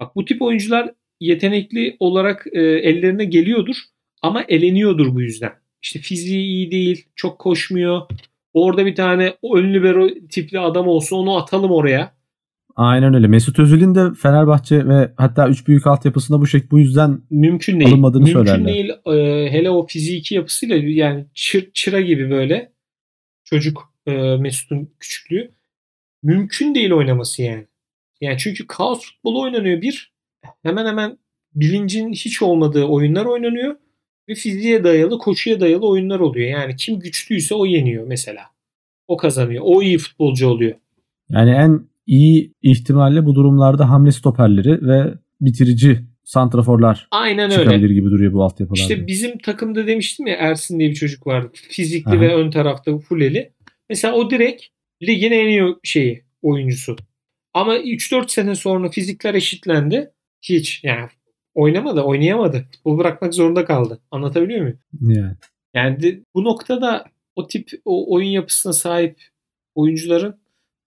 Bak 0.00 0.16
bu 0.16 0.24
tip 0.24 0.42
oyuncular 0.42 0.94
yetenekli 1.20 1.96
olarak 2.00 2.46
e, 2.52 2.60
ellerine 2.60 3.24
geliyordur 3.24 3.76
ama 4.22 4.42
eleniyordur 4.48 5.14
bu 5.14 5.22
yüzden. 5.22 5.52
İşte 5.82 5.98
fiziği 5.98 6.44
iyi 6.44 6.70
değil, 6.70 7.06
çok 7.16 7.38
koşmuyor. 7.38 8.02
Orada 8.52 8.86
bir 8.86 8.94
tane 8.94 9.34
ön 9.54 9.74
libero 9.74 10.08
tipli 10.30 10.60
adam 10.60 10.88
olsun 10.88 11.16
onu 11.16 11.36
atalım 11.36 11.70
oraya. 11.70 12.16
Aynen 12.76 13.14
öyle. 13.14 13.26
Mesut 13.26 13.58
Özil'in 13.58 13.94
de 13.94 14.14
Fenerbahçe 14.22 14.88
ve 14.88 15.12
hatta 15.16 15.48
üç 15.48 15.68
büyük 15.68 15.86
altyapısında 15.86 16.40
bu 16.40 16.46
şekilde 16.46 16.70
bu 16.70 16.78
yüzden 16.78 17.20
mümkün 17.30 17.80
değil. 17.80 17.90
alınmadığını 17.90 18.22
mümkün 18.22 18.44
söylerler. 18.44 18.74
değil. 18.74 18.92
Ee, 19.06 19.52
hele 19.52 19.70
o 19.70 19.86
fiziki 19.86 20.34
yapısıyla 20.34 20.76
yani 20.76 21.26
çır, 21.34 21.70
çıra 21.72 22.00
gibi 22.00 22.30
böyle 22.30 22.72
çocuk 23.44 23.92
e, 24.06 24.12
Mesut'un 24.36 24.90
küçüklüğü 25.00 25.50
mümkün 26.22 26.74
değil 26.74 26.92
oynaması 26.92 27.42
yani. 27.42 27.66
Yani 28.20 28.38
çünkü 28.38 28.66
kaos 28.66 29.04
futbolu 29.04 29.42
oynanıyor 29.42 29.82
bir. 29.82 30.15
Hemen 30.62 30.86
hemen 30.86 31.18
bilincin 31.54 32.12
hiç 32.12 32.42
olmadığı 32.42 32.84
oyunlar 32.84 33.24
oynanıyor 33.24 33.76
ve 34.28 34.34
fiziğe 34.34 34.84
dayalı, 34.84 35.18
koşuya 35.18 35.60
dayalı 35.60 35.88
oyunlar 35.88 36.20
oluyor. 36.20 36.48
Yani 36.48 36.76
kim 36.76 37.00
güçlüyse 37.00 37.54
o 37.54 37.66
yeniyor 37.66 38.06
mesela. 38.06 38.42
O 39.08 39.16
kazanıyor. 39.16 39.64
O 39.66 39.82
iyi 39.82 39.98
futbolcu 39.98 40.48
oluyor. 40.48 40.74
Yani 41.28 41.50
en 41.50 41.80
iyi 42.06 42.52
ihtimalle 42.62 43.26
bu 43.26 43.34
durumlarda 43.34 43.90
hamle 43.90 44.12
stoperleri 44.12 44.86
ve 44.86 45.14
bitirici 45.40 46.04
santraforlar 46.24 47.08
Aynen 47.10 47.50
çıkabilir 47.50 47.82
öyle. 47.82 47.94
gibi 47.94 48.10
duruyor 48.10 48.32
bu 48.32 48.44
altyapılarda. 48.44 48.80
İşte 48.80 49.06
bizim 49.06 49.38
takımda 49.38 49.86
demiştim 49.86 50.26
ya 50.26 50.36
Ersin 50.36 50.78
diye 50.78 50.90
bir 50.90 50.94
çocuk 50.94 51.26
vardı. 51.26 51.50
Fizikli 51.52 52.10
Aha. 52.10 52.20
ve 52.20 52.34
ön 52.34 52.50
tarafta 52.50 52.98
fulleli. 52.98 53.52
Mesela 53.88 54.14
o 54.14 54.30
direkt 54.30 54.62
ligin 55.02 55.32
en 55.32 55.48
iyi 55.48 55.62
şeyi 55.82 56.24
oyuncusu. 56.42 56.96
Ama 57.54 57.76
3-4 57.76 58.28
sene 58.28 58.54
sonra 58.54 58.88
fizikler 58.88 59.34
eşitlendi. 59.34 60.10
Hiç 60.48 60.84
yani 60.84 61.08
oynamadı, 61.54 62.00
oynayamadı. 62.00 62.66
Futbol 62.72 62.98
bırakmak 62.98 63.34
zorunda 63.34 63.64
kaldı. 63.64 64.00
Anlatabiliyor 64.10 64.60
muyum? 64.60 64.78
yani. 65.00 65.36
Yani 65.74 66.02
de, 66.02 66.20
bu 66.34 66.44
noktada 66.44 67.04
o 67.36 67.46
tip 67.46 67.70
o 67.84 68.14
oyun 68.14 68.28
yapısına 68.28 68.72
sahip 68.72 69.20
oyuncuların 69.74 70.36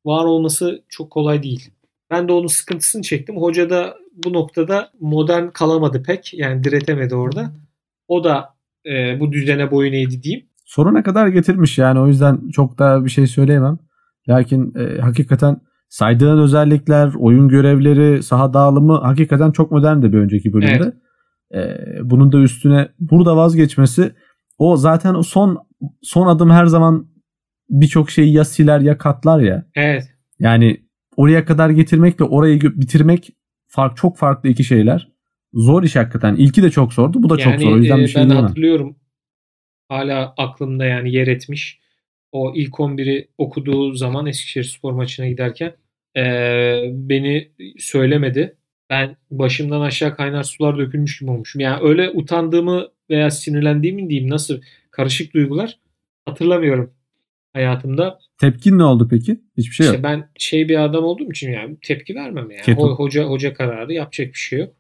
var 0.06 0.26
olması 0.26 0.84
çok 0.90 1.12
kolay 1.12 1.44
değil. 1.44 1.72
Ben 2.12 2.28
de 2.28 2.32
onun 2.32 2.48
sıkıntısını 2.48 3.02
çektim. 3.02 3.38
Hoca 3.38 3.70
da 3.70 3.98
bu 4.14 4.34
noktada 4.34 4.92
modern 5.00 5.48
kalamadı 5.48 6.04
pek. 6.04 6.34
Yani 6.34 6.64
diretemedi 6.64 7.16
orada. 7.16 7.52
O 8.08 8.24
da 8.24 8.56
e, 8.86 9.20
bu 9.20 9.32
düzene 9.32 9.72
boyun 9.72 9.94
eğdi 9.94 10.24
diyeyim. 10.24 10.46
Soruna 10.66 11.04
kadar 11.04 11.28
getirmiş 11.28 11.78
yani 11.78 12.00
o 12.00 12.08
yüzden 12.08 12.50
çok 12.50 12.80
daha 12.80 13.06
bir 13.06 13.10
şey 13.10 13.28
söyleyemem. 13.28 13.78
Lakin 14.30 14.74
e, 14.76 15.02
hakikaten 15.02 15.62
saydığın 15.90 16.42
özellikler, 16.42 17.12
oyun 17.20 17.48
görevleri, 17.48 18.24
saha 18.24 18.54
dağılımı 18.54 18.94
hakikaten 18.94 19.52
çok 19.52 19.72
moderndi 19.72 20.14
bir 20.14 20.18
önceki 20.18 20.54
bölümde. 20.54 20.94
E, 21.54 21.78
bunun 22.04 22.32
da 22.32 22.38
üstüne 22.38 22.90
burada 23.00 23.38
vazgeçmesi 23.38 24.12
o 24.58 24.78
zaten 24.78 25.14
o 25.16 25.24
son 25.24 25.58
son 26.02 26.28
adım 26.28 26.50
her 26.50 26.66
zaman 26.66 27.08
birçok 27.70 28.12
şeyi 28.12 28.34
ya 28.34 28.46
siler 28.46 28.80
ya 28.80 28.98
katlar 28.98 29.40
ya. 29.40 29.66
Evet. 29.76 30.04
Yani 30.40 30.78
oraya 31.18 31.46
kadar 31.46 31.70
getirmekle 31.70 32.26
orayı 32.26 32.62
bitirmek 32.62 33.30
fark 33.68 33.98
çok 33.98 34.18
farklı 34.18 34.50
iki 34.50 34.64
şeyler. 34.64 35.12
Zor 35.54 35.84
iş 35.84 35.96
hakikaten. 35.96 36.36
İlki 36.36 36.64
de 36.64 36.70
çok 36.70 36.94
zordu. 36.94 37.24
Bu 37.24 37.30
da 37.30 37.38
çok 37.38 37.54
Yani 37.54 37.64
zor. 37.64 37.72
O 37.72 37.78
yüzden 37.78 37.98
e, 37.98 38.02
bir 38.02 38.08
şey 38.08 38.22
ben 38.22 38.30
diyemem. 38.30 38.48
hatırlıyorum. 38.48 38.96
Hala 39.88 40.34
aklımda 40.38 40.86
yani 40.86 41.14
yer 41.14 41.28
etmiş. 41.28 41.80
O 42.32 42.54
ilk 42.56 42.74
11'i 42.74 43.28
okuduğu 43.38 43.94
zaman 43.94 44.26
Eskişehir 44.26 44.64
spor 44.64 44.94
maçına 44.94 45.28
giderken 45.28 45.74
e, 46.18 46.24
beni 46.92 47.52
söylemedi. 47.78 48.56
Ben 48.90 49.16
başımdan 49.32 49.82
aşağı 49.82 50.16
kaynar 50.16 50.44
sular 50.44 50.78
dökülmüş 50.78 51.20
gibi 51.20 51.32
olmuşum. 51.32 51.62
Yani 51.62 51.80
öyle 51.84 52.10
utandığımı 52.10 52.88
veya 53.10 53.32
sinirlendiğimi 53.32 54.10
diyeyim 54.10 54.30
nasıl 54.30 54.62
karışık 54.92 55.34
duygular 55.34 55.80
hatırlamıyorum 56.26 56.94
hayatımda. 57.54 58.20
Tepkin 58.38 58.78
ne 58.78 58.84
oldu 58.84 59.08
peki? 59.10 59.40
Hiçbir 59.58 59.76
şey 59.76 59.86
yok. 59.86 59.96
İşte 59.96 60.04
ben 60.04 60.30
şey 60.38 60.70
bir 60.70 60.84
adam 60.84 61.04
olduğum 61.04 61.32
için 61.32 61.52
yani 61.52 61.78
tepki 61.82 62.16
vermem 62.16 62.52
yani. 62.52 62.62
Ketum. 62.62 62.84
Ho- 62.84 62.96
hoca 62.96 63.24
hoca 63.24 63.54
kararı 63.54 63.94
yapacak 63.94 64.28
bir 64.28 64.40
şey 64.40 64.60
yok. 64.60 64.74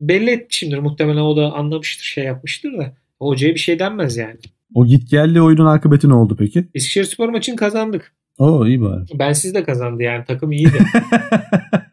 Belli 0.00 0.30
etmişimdir 0.30 0.78
muhtemelen 0.78 1.20
o 1.20 1.36
da 1.36 1.52
anlamıştır 1.52 2.04
şey 2.04 2.24
yapmıştır 2.24 2.78
da 2.78 2.96
hocaya 3.18 3.54
bir 3.54 3.60
şey 3.60 3.78
denmez 3.78 4.16
yani. 4.16 4.38
O 4.74 4.86
git 4.86 5.10
geldi 5.10 5.40
oyunun 5.42 5.66
akıbeti 5.66 6.08
ne 6.08 6.14
oldu 6.14 6.36
peki? 6.38 6.64
Eskişehir 6.74 7.04
spor 7.04 7.28
maçını 7.28 7.56
kazandık. 7.56 8.14
Oo 8.38 8.66
iyi 8.66 8.80
bari. 8.82 9.04
Ben 9.18 9.32
siz 9.32 9.54
de 9.54 9.64
kazandı 9.64 10.02
yani 10.02 10.24
takım 10.24 10.52
iyiydi. 10.52 10.78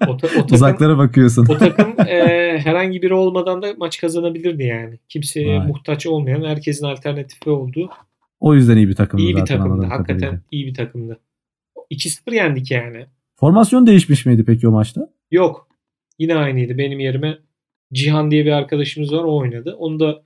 O, 0.07 0.17
ta- 0.17 0.27
o 0.27 0.29
takım, 0.29 0.55
Uzaklara 0.55 0.97
bakıyorsun. 0.97 1.45
o 1.49 1.57
takım 1.57 1.93
e, 2.07 2.59
herhangi 2.63 3.01
biri 3.01 3.13
olmadan 3.13 3.61
da 3.61 3.73
maç 3.77 4.01
kazanabilirdi 4.01 4.63
yani. 4.63 4.99
Kimseye 5.09 5.59
Vay. 5.59 5.67
muhtaç 5.67 6.05
olmayan 6.07 6.43
herkesin 6.43 6.85
alternatifi 6.85 7.49
olduğu 7.49 7.89
O 8.39 8.55
yüzden 8.55 8.77
iyi 8.77 8.87
bir 8.87 8.95
takımdı 8.95 9.23
iyi 9.23 9.33
bir 9.35 9.39
zaten 9.39 9.57
takımdı. 9.57 9.73
anladığım 9.73 9.89
Hakikaten 9.89 10.19
kadarıyla. 10.19 10.41
iyi 10.51 10.65
bir 10.67 10.73
takımdı. 10.73 11.19
2-0 11.91 12.35
yendik 12.35 12.71
yani. 12.71 13.05
Formasyon 13.35 13.87
değişmiş 13.87 14.25
miydi 14.25 14.43
peki 14.47 14.67
o 14.67 14.71
maçta? 14.71 15.09
Yok. 15.31 15.67
Yine 16.19 16.35
aynıydı. 16.35 16.77
Benim 16.77 16.99
yerime 16.99 17.37
Cihan 17.93 18.31
diye 18.31 18.45
bir 18.45 18.51
arkadaşımız 18.51 19.13
var. 19.13 19.23
O 19.23 19.37
oynadı. 19.37 19.75
Onu 19.79 19.99
da 19.99 20.21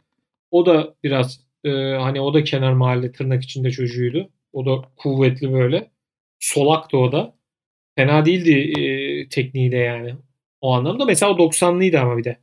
o 0.52 0.66
da 0.66 0.94
biraz 1.04 1.40
e, 1.66 1.96
hani 1.96 2.22
o 2.22 2.34
da 2.34 2.44
kenar 2.44 2.74
mahalle 2.74 3.12
tırnak 3.12 3.44
içinde 3.44 3.72
çocuğuydu. 3.72 4.30
O 4.54 4.66
da 4.66 4.88
kuvvetli 4.96 5.54
böyle. 5.54 5.92
Solaktı 6.40 6.98
o 6.98 7.12
da. 7.12 7.36
Fena 7.96 8.26
değildi 8.26 8.82
e, 8.82 9.30
tekniği 9.30 9.72
de 9.72 9.78
yani. 9.78 10.16
O 10.62 10.74
anlamda. 10.74 11.06
Mesela 11.06 11.32
o 11.34 11.38
90'lıydı 11.38 11.98
ama 11.98 12.18
bir 12.18 12.24
de. 12.24 12.38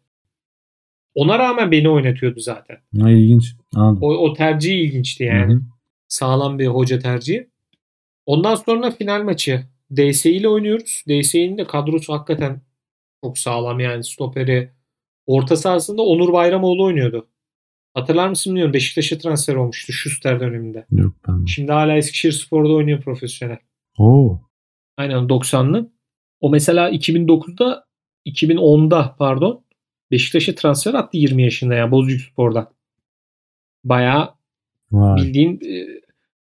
Ona 1.14 1.38
rağmen 1.38 1.70
beni 1.70 1.88
oynatıyordu 1.88 2.40
zaten. 2.40 2.76
Ha, 3.00 3.10
ilginç. 3.10 3.56
Anladım. 3.74 3.98
O, 4.02 4.08
o 4.08 4.32
tercih 4.34 4.74
ilginçti 4.74 5.24
yani. 5.24 5.52
Hı 5.52 5.56
hı. 5.56 5.62
Sağlam 6.08 6.58
bir 6.58 6.66
hoca 6.66 6.98
tercihi. 6.98 7.48
Ondan 8.26 8.54
sonra 8.54 8.90
final 8.90 9.22
maçı 9.22 9.66
DSI 9.96 10.30
ile 10.30 10.48
oynuyoruz. 10.48 11.04
DSI'nin 11.08 11.58
de 11.58 11.64
kadrosu 11.64 12.12
hakikaten 12.12 12.60
çok 13.24 13.38
sağlam 13.38 13.80
yani 13.80 14.04
stoperi. 14.04 14.70
Orta 15.26 15.56
sahasında 15.56 16.02
Onur 16.02 16.32
Bayramoğlu 16.32 16.84
oynuyordu. 16.84 17.28
Hatırlar 17.94 18.28
mısın 18.28 18.50
bilmiyorum. 18.50 18.72
Beşiktaş'a 18.72 19.18
transfer 19.18 19.54
olmuştu 19.54 19.92
Schuster 19.92 20.40
döneminde. 20.40 20.86
Yok 20.90 21.14
ben. 21.28 21.44
Şimdi 21.44 21.72
hala 21.72 21.96
Eskişehir 21.96 22.32
Spor'da 22.32 22.72
oynuyor 22.72 23.00
profesyonel. 23.02 23.58
Oo. 23.98 24.40
Aynen 24.96 25.16
90'lı. 25.16 25.90
O 26.40 26.50
mesela 26.50 26.90
2009'da 26.90 27.84
2010'da 28.26 29.16
pardon 29.18 29.64
Beşiktaş'a 30.10 30.54
transfer 30.54 30.94
attı 30.94 31.16
20 31.16 31.42
yaşında 31.42 31.74
yani 31.74 31.90
Bozüyük 31.90 32.20
Spor'dan. 32.20 32.68
Bayağı 33.84 34.34
Vay. 34.92 35.16
bildiğin 35.16 35.54
e, 35.54 36.00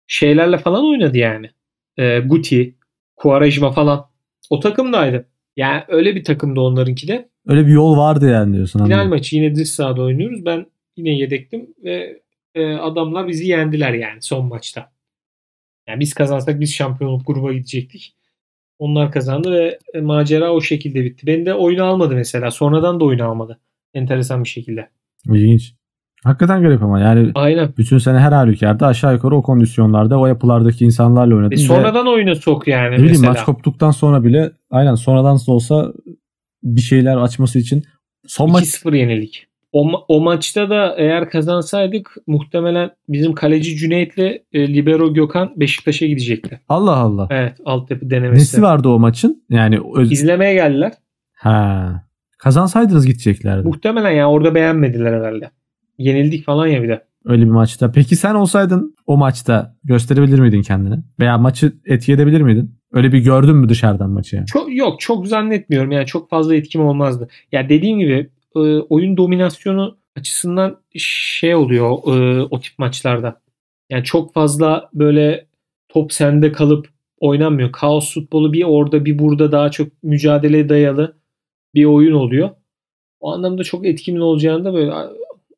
şeylerle 0.08 0.58
falan 0.58 0.86
oynadı 0.86 1.18
yani. 1.18 1.50
E, 1.98 2.20
Guti, 2.20 2.76
Quaresma 3.16 3.72
falan. 3.72 4.06
O 4.50 4.60
takımdaydı. 4.60 5.30
Yani 5.58 5.84
öyle 5.88 6.16
bir 6.16 6.24
takımdı 6.24 6.60
onlarınki 6.60 7.08
de. 7.08 7.30
Öyle 7.48 7.68
bir 7.68 7.72
yol 7.72 7.98
vardı 7.98 8.30
yani 8.30 8.56
diyorsun. 8.56 8.80
Final 8.80 8.96
anladım. 8.96 9.10
maçı 9.10 9.36
yine 9.36 9.56
dış 9.56 9.70
sahada 9.70 10.02
oynuyoruz. 10.02 10.46
Ben 10.46 10.66
yine 10.98 11.10
yedektim 11.10 11.68
ve 11.84 12.22
e, 12.56 12.74
adamlar 12.74 13.28
bizi 13.28 13.48
yendiler 13.48 13.94
yani 13.94 14.22
son 14.22 14.46
maçta. 14.46 14.92
Yani 15.88 16.00
biz 16.00 16.14
kazansak 16.14 16.60
biz 16.60 16.74
şampiyonluk 16.74 17.28
gruba 17.28 17.54
gidecektik. 17.54 18.16
Onlar 18.80 19.12
kazandı 19.12 19.52
ve 19.52 19.80
e, 19.94 20.02
macera 20.02 20.54
o 20.54 20.62
şekilde 20.62 21.04
bitti. 21.04 21.28
Beni 21.28 21.46
de 21.46 21.54
oyunu 21.54 21.84
almadı 21.84 22.16
mesela. 22.16 22.52
Sonradan 22.52 23.00
da 23.00 23.06
oyunu 23.06 23.24
almadı. 23.24 23.60
Enteresan 23.94 24.44
bir 24.44 24.50
şekilde. 24.50 24.90
İlginç. 25.26 25.74
Hakikaten 26.24 26.62
garip 26.62 26.84
ama 26.84 27.00
yani 27.00 27.32
Aynen. 27.36 27.74
bütün 27.78 27.98
sene 27.98 28.20
her 28.20 28.32
halükarda 28.32 28.88
aşağı 28.88 29.14
yukarı 29.14 29.36
o 29.36 29.42
kondisyonlarda 29.42 30.20
o 30.20 30.28
yapılardaki 30.28 30.86
insanlarla 30.86 31.36
oynadın. 31.36 31.56
E 31.56 31.58
sonradan 31.58 32.08
oyuna 32.08 32.36
sok 32.36 32.68
yani 32.68 32.92
ne 32.92 32.98
bileyim 32.98 33.12
mesela. 33.12 33.34
maç 33.34 33.44
koptuktan 33.44 33.92
sonra 33.92 34.24
bile 34.24 34.52
aynen 34.72 34.96
sonradan 34.96 35.38
da 35.38 35.52
olsa 35.52 35.94
bir 36.64 36.82
şeyler 36.82 37.18
açması 37.18 37.60
için 37.60 37.84
son 38.28 38.52
maç 38.52 38.64
2-0 38.64 38.98
yenilik. 38.98 39.48
O, 39.74 39.92
o 40.08 40.22
maçta 40.22 40.70
da 40.70 40.96
eğer 40.98 41.30
kazansaydık 41.30 42.16
muhtemelen 42.28 42.92
bizim 43.10 43.34
kaleci 43.34 43.78
Cüneyt'le 43.78 44.42
e, 44.54 44.74
Libero 44.74 45.14
Gökhan 45.14 45.54
Beşiktaş'a 45.56 46.06
gidecekti. 46.06 46.60
Allah 46.70 46.96
Allah. 46.96 47.28
Evet 47.32 47.54
altyapı 47.66 48.10
denemesi. 48.10 48.42
Nesi 48.42 48.62
vardı 48.62 48.90
o 48.90 49.00
maçın? 49.00 49.44
Yani 49.50 49.80
öz... 49.96 50.12
İzlemeye 50.12 50.54
geldiler. 50.54 50.92
ha. 51.34 52.04
Kazansaydınız 52.38 53.06
gideceklerdi. 53.06 53.68
Muhtemelen 53.68 54.12
ya 54.12 54.30
orada 54.30 54.56
beğenmediler 54.56 55.14
herhalde. 55.14 55.50
Yenildik 55.98 56.46
falan 56.46 56.68
ya 56.68 56.84
bir 56.84 56.90
de. 56.90 57.04
Öyle 57.26 57.46
bir 57.46 57.50
maçta. 57.50 57.92
Peki 57.92 58.16
sen 58.16 58.36
olsaydın 58.36 58.96
o 59.08 59.18
maçta 59.18 59.76
gösterebilir 59.84 60.40
miydin 60.40 60.62
kendini? 60.62 60.96
Veya 61.20 61.38
maçı 61.38 61.74
etki 61.86 62.14
edebilir 62.14 62.42
miydin? 62.42 62.76
Öyle 62.94 63.12
bir 63.12 63.20
gördün 63.20 63.56
mü 63.56 63.70
dışarıdan 63.70 64.10
maçı 64.10 64.36
yani? 64.36 64.46
Çok 64.46 64.76
yok 64.76 65.00
çok 65.02 65.28
zannetmiyorum 65.28 65.92
yani 65.92 66.06
çok 66.06 66.30
fazla 66.30 66.56
etkim 66.56 66.82
olmazdı. 66.82 67.28
Ya 67.52 67.70
dediğim 67.70 68.00
gibi 68.00 68.30
e, 68.56 68.60
oyun 68.60 69.18
dominasyonu 69.18 69.98
açısından 70.18 70.80
şey 70.96 71.56
oluyor 71.56 71.90
e, 71.92 72.42
o 72.42 72.60
tip 72.60 72.80
maçlarda. 72.80 73.42
Yani 73.90 74.04
çok 74.04 74.34
fazla 74.34 74.90
böyle 74.94 75.48
top 75.90 76.14
sende 76.14 76.52
kalıp 76.52 76.90
oynanmıyor. 77.20 77.72
Kaos 77.72 78.14
futbolu 78.14 78.54
bir 78.54 78.64
orada 78.64 79.06
bir 79.06 79.20
burada 79.20 79.52
daha 79.52 79.72
çok 79.72 80.04
mücadeleye 80.04 80.70
dayalı 80.70 81.18
bir 81.76 81.86
oyun 81.86 82.14
oluyor. 82.14 82.50
O 83.20 83.34
anlamda 83.34 83.64
çok 83.64 83.86
etkimin 83.86 84.20
olacağını 84.20 84.66
da 84.66 84.74
böyle 84.74 84.94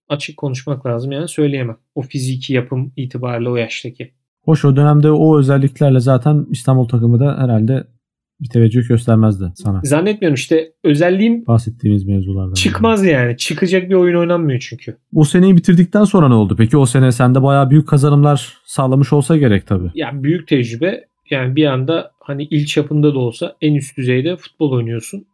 açık 0.09 0.37
konuşmak 0.37 0.85
lazım 0.85 1.11
yani 1.11 1.27
söyleyemem. 1.27 1.77
O 1.95 2.01
fiziki 2.01 2.53
yapım 2.53 2.91
itibariyle 2.95 3.49
o 3.49 3.55
yaştaki. 3.55 4.11
Hoş 4.43 4.65
o 4.65 4.75
dönemde 4.75 5.11
o 5.11 5.39
özelliklerle 5.39 5.99
zaten 5.99 6.45
İstanbul 6.49 6.87
takımı 6.87 7.19
da 7.19 7.37
herhalde 7.37 7.87
bir 8.41 8.49
teveccüh 8.49 8.87
göstermezdi 8.87 9.51
sana. 9.55 9.81
Zannetmiyorum 9.83 10.35
işte 10.35 10.71
özelliğim 10.83 11.47
Bahsettiğimiz 11.47 12.05
mevzulardan. 12.07 12.53
çıkmaz 12.53 13.05
yani. 13.05 13.37
Çıkacak 13.37 13.89
bir 13.89 13.95
oyun 13.95 14.17
oynanmıyor 14.19 14.59
çünkü. 14.69 14.97
O 15.13 15.23
seneyi 15.23 15.57
bitirdikten 15.57 16.03
sonra 16.03 16.27
ne 16.27 16.33
oldu? 16.33 16.55
Peki 16.57 16.77
o 16.77 16.85
sene 16.85 17.11
sende 17.11 17.43
bayağı 17.43 17.69
büyük 17.69 17.87
kazanımlar 17.87 18.57
sağlamış 18.65 19.13
olsa 19.13 19.37
gerek 19.37 19.67
tabii. 19.67 19.91
Ya 19.95 20.23
büyük 20.23 20.47
tecrübe 20.47 21.05
yani 21.29 21.55
bir 21.55 21.65
anda 21.65 22.11
hani 22.19 22.43
il 22.43 22.65
çapında 22.65 23.13
da 23.15 23.19
olsa 23.19 23.55
en 23.61 23.75
üst 23.75 23.97
düzeyde 23.97 24.35
futbol 24.37 24.71
oynuyorsun. 24.71 25.25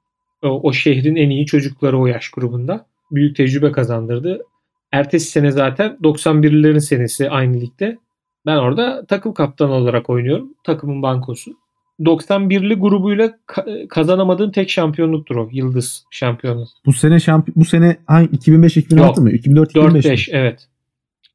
O, 0.44 0.48
o 0.70 0.74
şehrin 0.74 1.16
en 1.16 1.30
iyi 1.30 1.46
çocukları 1.46 2.00
o 2.00 2.08
yaş 2.08 2.30
grubunda. 2.30 2.86
Büyük 3.12 3.36
tecrübe 3.36 3.72
kazandırdı. 3.72 4.42
Ertesi 4.92 5.32
sene 5.32 5.52
zaten 5.52 5.98
91'lilerin 6.04 6.80
senesi 6.80 7.30
aynı 7.30 7.62
ligde. 7.62 7.98
Ben 8.46 8.58
orada 8.58 9.06
takım 9.06 9.34
kaptanı 9.34 9.72
olarak 9.72 10.10
oynuyorum. 10.10 10.54
Takımın 10.64 11.02
bankosu. 11.02 11.52
91'li 12.06 12.74
grubuyla 12.76 13.34
ka- 13.48 13.88
kazanamadığın 13.88 14.52
tek 14.52 14.70
şampiyonluktur 14.70 15.36
o. 15.36 15.50
Yıldız 15.52 16.04
şampiyonu. 16.12 16.66
Bu 16.86 16.94
sene 16.94 17.20
şampiyon 17.20 17.56
bu 17.56 17.66
sene 17.66 17.98
hangi 18.08 18.30
2005 18.32 18.78
2006 18.78 19.08
Yok. 19.08 19.18
mı? 19.18 19.32
2004 19.32 19.70
2005. 19.70 20.06
4-5 20.06 20.30
evet. 20.32 20.68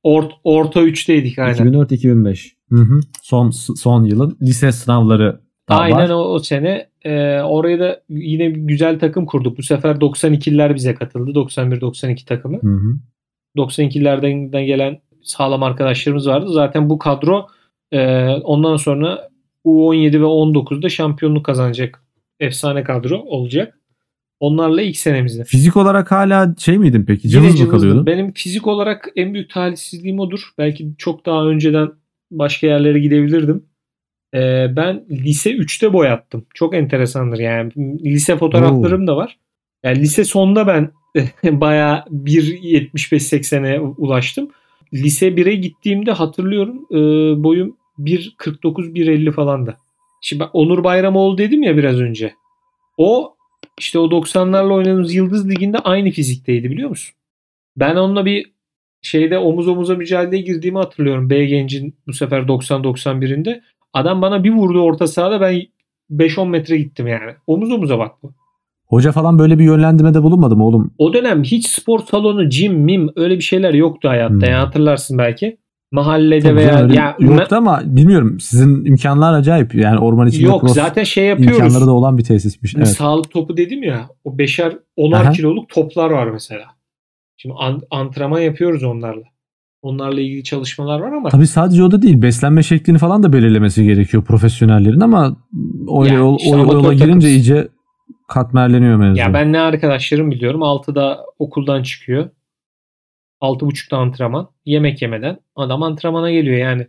Ort, 0.02 0.32
orta 0.44 0.80
3'teydik 0.82 1.38
aynen. 1.38 1.54
2004 1.54 1.92
2005. 1.92 2.56
Hı 2.70 2.76
hı. 2.76 3.00
Son 3.23 3.50
son 3.50 4.04
yılın 4.04 4.37
lise 4.42 4.73
sınavları 4.73 5.40
da 5.68 5.76
Aynen 5.76 5.99
var. 5.99 6.11
o, 6.11 6.18
o 6.18 6.38
sene. 6.38 6.88
Ee, 7.04 7.40
oraya 7.40 7.80
da 7.80 8.00
yine 8.08 8.50
güzel 8.50 8.99
takım 8.99 9.26
kurduk. 9.26 9.58
Bu 9.58 9.62
sefer 9.62 9.94
92'liler 9.94 10.74
bize 10.74 10.94
katıldı. 10.94 11.31
91-92 11.31 12.24
takımı. 12.24 12.59
Hı 12.62 12.74
hı. 12.74 12.94
92'lerden 13.57 14.52
de 14.52 14.64
gelen 14.64 14.98
sağlam 15.22 15.62
arkadaşlarımız 15.62 16.26
vardı. 16.29 16.46
Zaten 16.52 16.88
bu 16.90 16.98
kadro 16.98 17.46
e, 17.92 18.29
ondan 18.29 18.76
sonra 18.76 19.29
U17 19.66 20.12
ve 20.12 20.24
19'da 20.24 20.88
şampiyonluk 20.88 21.46
kazanacak 21.46 22.02
efsane 22.40 22.85
kadro 22.85 23.16
olacak. 23.18 23.79
Onlarla 24.40 24.83
ilk 24.83 24.96
senemizde. 24.96 25.44
Fizik 25.44 25.76
olarak 25.76 26.11
hala 26.11 26.55
şey 26.59 26.79
miydin 26.79 27.05
peki? 27.05 27.29
Yine 27.29 27.40
Cılız 27.40 27.61
mı 27.61 27.68
kalıyordun? 27.68 28.07
Benim 28.07 28.33
fizik 28.33 28.66
olarak 28.66 29.09
en 29.16 29.35
büyük 29.35 29.50
talihsizliğim 29.50 30.20
odur. 30.20 30.40
Belki 30.59 30.88
çok 30.98 31.26
daha 31.26 31.46
önceden 31.46 31.88
başka 32.31 32.66
yerlere 32.66 32.98
gidebilirdim. 32.98 33.66
Ee, 34.35 34.66
ben 34.76 35.05
lise 35.11 35.50
3'te 35.50 35.92
boyattım. 35.92 36.46
Çok 36.55 36.74
enteresandır 36.74 37.38
yani. 37.38 37.72
Lise 38.05 38.37
fotoğraflarım 38.37 39.07
da 39.07 39.16
var. 39.16 39.38
Yani 39.85 40.00
lise 40.00 40.24
sonunda 40.24 40.66
ben 40.66 40.90
bayağı 41.61 41.98
1.75-80'e 41.98 43.81
ulaştım. 43.81 44.50
Lise 44.94 45.29
1'e 45.29 45.55
gittiğimde 45.55 46.12
hatırlıyorum 46.12 46.87
e, 46.90 46.96
boyum 47.44 47.76
1.49-1.50 47.98 49.32
falandı. 49.32 49.76
Şimdi 50.20 50.40
ben 50.40 50.48
Onur 50.52 50.85
Bayramoğlu 50.85 51.38
dedim 51.38 51.62
ya 51.62 51.76
biraz 51.76 52.00
önce. 52.00 52.35
O 52.96 53.37
işte 53.78 53.98
o 53.98 54.06
90'larla 54.06 54.72
oynadığımız 54.72 55.14
Yıldız 55.14 55.48
Ligi'nde 55.48 55.78
aynı 55.78 56.11
fizikteydi 56.11 56.70
biliyor 56.70 56.88
musun? 56.90 57.14
Ben 57.76 57.96
onunla 57.96 58.26
bir 58.26 58.52
şeyde 59.02 59.38
omuz 59.38 59.68
omuza 59.68 59.94
mücadeleye 59.94 60.42
girdiğimi 60.42 60.78
hatırlıyorum. 60.78 61.30
B 61.30 61.44
Genc'in 61.44 61.94
bu 62.06 62.12
sefer 62.12 62.42
90-91'inde. 62.42 63.61
Adam 63.92 64.22
bana 64.22 64.44
bir 64.44 64.50
vurdu 64.50 64.80
orta 64.80 65.06
sahada 65.06 65.40
ben 65.40 65.62
5-10 66.11 66.48
metre 66.48 66.78
gittim 66.78 67.06
yani. 67.06 67.32
Omuz 67.46 67.72
omuza 67.72 67.98
bak 67.98 68.22
bu. 68.22 68.32
Hoca 68.87 69.12
falan 69.12 69.38
böyle 69.38 69.59
bir 69.59 69.64
yönlendirmede 69.64 70.22
bulunmadı 70.22 70.56
mı 70.56 70.66
oğlum? 70.66 70.94
O 70.98 71.12
dönem 71.12 71.42
hiç 71.42 71.66
spor 71.66 72.00
salonu, 72.00 72.48
gym, 72.48 72.74
mim 72.74 73.11
öyle 73.16 73.37
bir 73.37 73.42
şeyler 73.42 73.74
yoktu 73.74 74.09
hayatta. 74.09 74.35
Hmm. 74.35 74.40
Yani 74.40 74.64
hatırlarsın 74.64 75.18
belki. 75.18 75.56
Mahallede 75.92 76.40
Tabii 76.40 76.57
veya 76.57 76.72
canım, 76.72 76.92
ya 76.94 77.16
yoktu 77.18 77.57
ama 77.57 77.83
bilmiyorum. 77.85 78.40
Sizin 78.40 78.85
imkanlar 78.85 79.38
acayip. 79.38 79.75
Yani 79.75 79.99
orman 79.99 80.27
içinde 80.27 80.46
yok 80.46 80.61
cross 80.61 80.75
zaten 80.75 81.05
şey 81.05 81.25
yapıyoruz. 81.27 81.59
imkanları 81.59 81.87
da 81.87 81.92
olan 81.92 82.18
bir 82.18 82.25
tesismiş. 82.25 82.75
Evet. 82.77 82.88
Sağlık 82.88 83.31
topu 83.31 83.57
dedim 83.57 83.83
ya. 83.83 84.09
O 84.25 84.38
beşer, 84.38 84.77
onar 84.96 85.25
Aha. 85.25 85.31
kiloluk 85.31 85.68
toplar 85.68 86.11
var 86.11 86.27
mesela. 86.27 86.64
Şimdi 87.37 87.55
an- 87.59 87.83
antrenman 87.90 88.40
yapıyoruz 88.40 88.85
onlarla. 88.85 89.22
Onlarla 89.83 90.20
ilgili 90.20 90.44
çalışmalar 90.44 91.01
var 91.01 91.12
ama 91.12 91.29
Tabii 91.29 91.46
sadece 91.46 91.83
o 91.83 91.90
da 91.90 92.03
değil. 92.03 92.22
Beslenme 92.22 92.62
şeklini 92.62 92.99
falan 92.99 93.22
da 93.22 93.33
belirlemesi 93.33 93.85
gerekiyor 93.85 94.25
profesyonellerin 94.25 95.01
ama 95.01 95.37
o, 95.87 96.05
Yani 96.05 96.16
yol, 96.16 96.38
işte 96.38 96.57
o 96.57 96.59
yola 96.59 96.79
amatör 96.79 96.92
girince 96.92 97.29
iyice 97.29 97.68
katmerleniyor 98.29 98.96
mevzu. 98.96 99.20
Ya 99.20 99.35
ben 99.35 99.53
ne 99.53 99.61
arkadaşlarım 99.61 100.31
biliyorum. 100.31 100.61
6'da 100.61 101.18
okuldan 101.38 101.83
çıkıyor. 101.83 102.31
6.30'da 103.40 103.96
antrenman. 103.96 104.49
Yemek 104.64 105.03
yemeden 105.03 105.38
adam 105.57 105.83
antrenmana 105.83 106.31
geliyor 106.31 106.57
yani. 106.57 106.87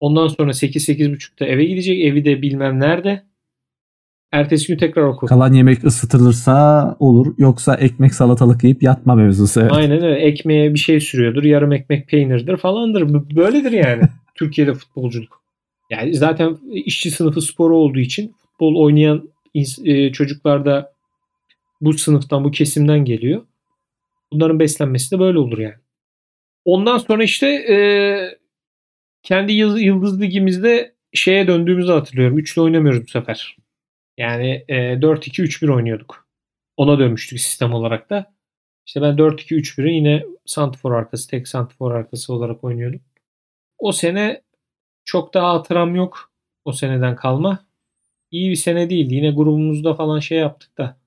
Ondan 0.00 0.28
sonra 0.28 0.50
8-8.30'da 0.50 1.46
eve 1.46 1.64
gidecek. 1.64 2.00
Evi 2.04 2.24
de 2.24 2.42
bilmem 2.42 2.80
nerede. 2.80 3.28
Ertesi 4.32 4.66
gün 4.68 4.76
tekrar 4.76 5.02
okul. 5.02 5.26
Kalan 5.26 5.52
yemek 5.52 5.84
ısıtılırsa 5.84 6.96
olur. 6.98 7.34
Yoksa 7.38 7.74
ekmek 7.74 8.14
salatalık 8.14 8.64
yiyip 8.64 8.82
yatma 8.82 9.14
mevzusu. 9.14 9.60
Evet. 9.60 9.72
Aynen 9.72 10.02
öyle. 10.04 10.18
Ekmeğe 10.18 10.74
bir 10.74 10.78
şey 10.78 11.00
sürüyordur. 11.00 11.44
Yarım 11.44 11.72
ekmek 11.72 12.08
peynirdir 12.08 12.56
falandır. 12.56 13.36
Böyledir 13.36 13.72
yani. 13.72 14.02
Türkiye'de 14.34 14.74
futbolculuk. 14.74 15.42
Yani 15.90 16.14
zaten 16.14 16.56
işçi 16.72 17.10
sınıfı 17.10 17.40
sporu 17.40 17.76
olduğu 17.76 17.98
için 17.98 18.34
futbol 18.38 18.76
oynayan 18.76 19.28
e, 19.84 20.12
çocuklar 20.12 20.64
da 20.64 20.92
bu 21.80 21.92
sınıftan, 21.92 22.44
bu 22.44 22.50
kesimden 22.50 23.04
geliyor. 23.04 23.42
Bunların 24.32 24.60
beslenmesi 24.60 25.10
de 25.10 25.18
böyle 25.20 25.38
olur 25.38 25.58
yani. 25.58 25.74
Ondan 26.64 26.98
sonra 26.98 27.24
işte 27.24 27.46
e, 27.48 27.76
kendi 29.22 29.52
yıldız, 29.52 30.20
ligimizde 30.20 30.94
şeye 31.14 31.46
döndüğümüzü 31.46 31.92
hatırlıyorum. 31.92 32.38
Üçlü 32.38 32.62
oynamıyoruz 32.62 33.02
bu 33.02 33.08
sefer. 33.08 33.56
Yani 34.18 34.64
e, 34.68 34.74
4-2-3-1 35.00 35.70
oynuyorduk. 35.74 36.28
Ona 36.76 36.98
dönmüştük 36.98 37.40
sistem 37.40 37.74
olarak 37.74 38.10
da. 38.10 38.34
İşte 38.86 39.02
ben 39.02 39.16
4-2-3-1'i 39.16 39.94
yine 39.94 40.24
santifor 40.46 40.92
arkası, 40.92 41.30
tek 41.30 41.48
santifor 41.48 41.92
arkası 41.92 42.34
olarak 42.34 42.64
oynuyordum. 42.64 43.00
O 43.78 43.92
sene 43.92 44.42
çok 45.04 45.34
daha 45.34 45.54
hatıram 45.54 45.94
yok. 45.96 46.32
O 46.64 46.72
seneden 46.72 47.16
kalma. 47.16 47.66
İyi 48.30 48.50
bir 48.50 48.56
sene 48.56 48.90
değildi. 48.90 49.14
Yine 49.14 49.30
grubumuzda 49.30 49.94
falan 49.94 50.20
şey 50.20 50.38
yaptık 50.38 50.78
da 50.78 50.98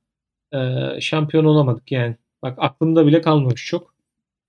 e, 0.53 1.01
şampiyon 1.01 1.45
olamadık 1.45 1.91
yani. 1.91 2.15
Bak 2.43 2.57
aklımda 2.61 3.07
bile 3.07 3.21
kalmamış 3.21 3.65
çok. 3.65 3.95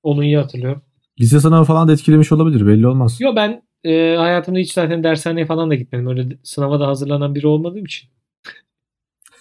Onu 0.02 0.24
iyi 0.24 0.37
hatırlıyorum. 0.37 0.83
Lise 1.20 1.40
sınavı 1.40 1.64
falan 1.64 1.88
da 1.88 1.92
etkilemiş 1.92 2.33
olabilir. 2.33 2.66
Belli 2.66 2.87
olmaz. 2.87 3.20
Yo 3.20 3.37
ben 3.37 3.62
e, 3.85 4.16
hayatımda 4.16 4.59
hiç 4.59 4.72
zaten 4.72 5.05
dershaneye 5.05 5.46
falan 5.46 5.70
da 5.70 5.74
gitmedim. 5.74 6.07
Öyle 6.07 6.37
sınava 6.42 6.81
da 6.81 6.87
hazırlanan 6.87 7.35
biri 7.35 7.46
olmadığım 7.46 7.85
için. 7.85 8.09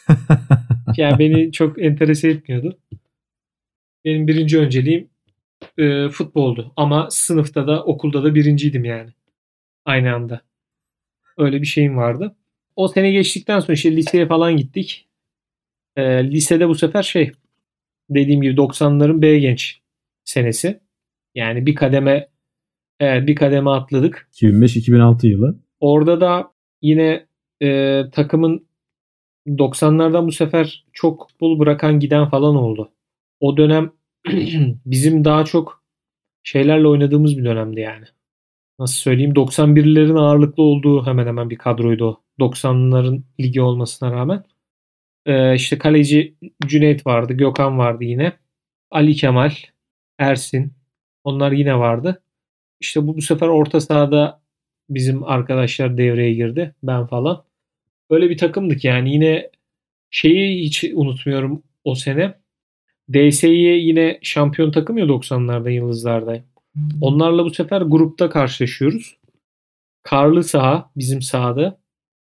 Yani 0.97 1.19
beni 1.19 1.51
çok 1.51 1.81
enterese 1.81 2.29
etmiyordu. 2.29 2.77
Benim 4.05 4.27
birinci 4.27 4.59
önceliğim 4.59 5.09
e, 5.77 6.09
futboldu. 6.09 6.73
Ama 6.75 7.07
sınıfta 7.09 7.67
da 7.67 7.83
okulda 7.83 8.23
da 8.23 8.35
birinciydim 8.35 8.85
yani. 8.85 9.09
Aynı 9.85 10.15
anda. 10.15 10.41
Öyle 11.37 11.61
bir 11.61 11.65
şeyim 11.67 11.97
vardı. 11.97 12.35
O 12.75 12.87
sene 12.87 13.11
geçtikten 13.11 13.59
sonra 13.59 13.73
işte 13.73 13.95
liseye 13.95 14.27
falan 14.27 14.57
gittik. 14.57 15.07
E, 15.95 16.31
lisede 16.31 16.67
bu 16.67 16.75
sefer 16.75 17.03
şey 17.03 17.31
dediğim 18.15 18.41
gibi 18.41 18.53
90'ların 18.55 19.21
B 19.21 19.39
genç 19.39 19.81
senesi. 20.23 20.79
Yani 21.35 21.65
bir 21.65 21.75
kademe 21.75 22.29
evet, 22.99 23.27
bir 23.27 23.35
kademe 23.35 23.69
atladık. 23.69 24.29
2005-2006 24.33 25.27
yılı. 25.27 25.59
Orada 25.79 26.21
da 26.21 26.51
yine 26.81 27.25
e, 27.61 28.01
takımın 28.11 28.67
90'lardan 29.47 30.27
bu 30.27 30.31
sefer 30.31 30.85
çok 30.93 31.27
bul 31.41 31.59
bırakan 31.59 31.99
giden 31.99 32.29
falan 32.29 32.55
oldu. 32.55 32.91
O 33.39 33.57
dönem 33.57 33.91
bizim 34.85 35.25
daha 35.25 35.45
çok 35.45 35.83
şeylerle 36.43 36.87
oynadığımız 36.87 37.37
bir 37.37 37.45
dönemdi 37.45 37.79
yani. 37.79 38.05
Nasıl 38.79 38.95
söyleyeyim 38.95 39.33
91'lerin 39.33 40.19
ağırlıklı 40.19 40.63
olduğu 40.63 41.05
hemen 41.05 41.27
hemen 41.27 41.49
bir 41.49 41.57
kadroydu 41.57 42.05
o. 42.05 42.21
90'ların 42.39 43.21
ligi 43.39 43.61
olmasına 43.61 44.11
rağmen. 44.11 44.43
Ee, 45.25 45.55
işte 45.55 45.77
kaleci 45.77 46.35
Cüneyt 46.65 47.07
vardı, 47.07 47.33
Gökhan 47.33 47.77
vardı 47.77 48.03
yine. 48.03 48.33
Ali 48.91 49.15
Kemal, 49.15 49.51
Ersin. 50.19 50.73
Onlar 51.23 51.51
yine 51.51 51.79
vardı. 51.79 52.23
İşte 52.79 53.07
bu, 53.07 53.17
bu 53.17 53.21
sefer 53.21 53.47
orta 53.47 53.81
sahada 53.81 54.41
bizim 54.89 55.23
arkadaşlar 55.23 55.97
devreye 55.97 56.33
girdi. 56.33 56.75
Ben 56.83 57.07
falan. 57.07 57.43
Böyle 58.09 58.29
bir 58.29 58.37
takımdık 58.37 58.83
yani. 58.83 59.13
Yine 59.13 59.49
şeyi 60.11 60.65
hiç 60.65 60.83
unutmuyorum 60.93 61.63
o 61.83 61.95
sene. 61.95 62.41
DS'yi 63.13 63.87
yine 63.87 64.19
şampiyon 64.21 64.71
takım 64.71 64.97
ya 64.97 65.05
90'larda 65.05 65.71
yıldızlarda. 65.71 66.43
Onlarla 67.01 67.45
bu 67.45 67.49
sefer 67.49 67.81
grupta 67.81 68.29
karşılaşıyoruz. 68.29 69.17
Karlı 70.03 70.43
saha 70.43 70.91
bizim 70.95 71.21
sahada. 71.21 71.81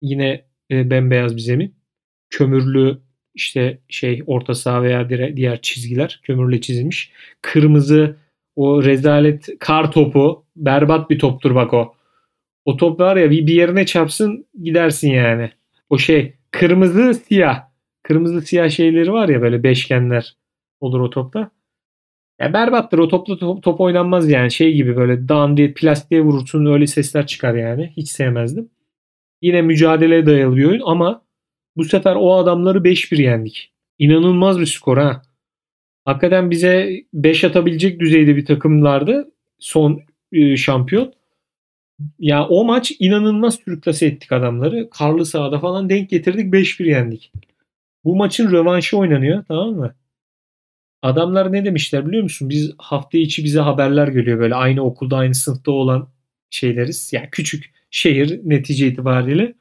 Yine 0.02 0.46
e, 0.72 0.90
bembeyaz 0.90 1.36
bir 1.36 1.42
zemin. 1.42 1.81
Kömürlü 2.32 2.98
işte 3.36 3.80
şey 3.88 4.24
orta 4.28 4.56
saha 4.56 4.84
veya 4.84 5.10
diğer 5.36 5.62
çizgiler 5.62 6.20
kömürle 6.24 6.62
çizilmiş. 6.62 7.12
Kırmızı 7.42 8.16
o 8.56 8.84
rezalet 8.84 9.60
kar 9.60 9.92
topu 9.92 10.46
berbat 10.56 11.10
bir 11.10 11.20
toptur 11.20 11.56
bak 11.56 11.74
o. 11.74 11.96
O 12.66 12.78
top 12.78 13.00
var 13.00 13.18
ya 13.18 13.32
bir 13.32 13.48
yerine 13.48 13.86
çarpsın 13.86 14.46
gidersin 14.64 15.10
yani. 15.10 15.52
O 15.90 15.98
şey 15.98 16.34
kırmızı 16.52 17.14
siyah. 17.14 17.64
Kırmızı 18.04 18.42
siyah 18.42 18.70
şeyleri 18.70 19.14
var 19.14 19.30
ya 19.30 19.42
böyle 19.42 19.64
beşgenler 19.64 20.36
olur 20.80 21.00
o 21.00 21.10
topta. 21.10 21.52
Ya 22.40 22.54
berbattır 22.54 22.98
o 22.98 23.08
topla 23.08 23.38
top, 23.38 23.64
top 23.64 23.82
oynanmaz 23.82 24.30
yani 24.30 24.52
şey 24.52 24.74
gibi 24.74 24.96
böyle 24.96 25.28
dağın 25.28 25.58
diye 25.58 25.74
plastiğe 25.74 26.22
vurursun 26.22 26.66
öyle 26.66 26.88
sesler 26.88 27.28
çıkar 27.28 27.56
yani. 27.56 27.94
Hiç 27.98 28.10
sevmezdim. 28.10 28.70
Yine 29.42 29.62
mücadeleye 29.62 30.26
dayalı 30.26 30.56
bir 30.58 30.66
oyun 30.66 30.82
ama 30.86 31.26
bu 31.78 31.84
sefer 31.84 32.16
o 32.16 32.38
adamları 32.38 32.78
5-1 32.78 33.22
yendik. 33.22 33.74
İnanılmaz 34.00 34.60
bir 34.60 34.66
skor 34.66 34.98
ha. 34.98 35.22
Hakikaten 36.06 36.52
bize 36.52 37.04
5 37.14 37.44
atabilecek 37.44 38.00
düzeyde 38.00 38.36
bir 38.36 38.46
takımlardı 38.46 39.32
son 39.60 40.02
e, 40.32 40.58
şampiyon. 40.58 41.14
Ya 42.20 42.48
o 42.48 42.66
maç 42.66 42.92
inanılmaz 43.00 43.56
sürüklase 43.56 44.06
ettik 44.06 44.32
adamları. 44.32 44.90
Karlı 44.90 45.26
sahada 45.26 45.60
falan 45.60 45.90
denk 45.90 46.10
getirdik 46.10 46.54
5-1 46.54 46.90
yendik. 46.90 47.32
Bu 48.04 48.16
maçın 48.16 48.52
rövanşı 48.52 48.98
oynanıyor 48.98 49.46
tamam 49.48 49.76
mı? 49.76 49.96
Adamlar 51.02 51.54
ne 51.54 51.66
demişler 51.66 52.08
biliyor 52.08 52.24
musun? 52.24 52.50
Biz 52.50 52.72
hafta 52.78 53.18
içi 53.18 53.44
bize 53.44 53.60
haberler 53.60 54.08
geliyor 54.08 54.40
böyle 54.40 54.56
aynı 54.56 54.84
okulda 54.84 55.18
aynı 55.18 55.36
sınıfta 55.36 55.72
olan 55.72 56.10
şeyleriz. 56.50 57.14
Yani 57.14 57.30
küçük 57.32 57.74
şehir 57.92 58.42
netice 58.44 58.88
itibariyle. 58.88 59.54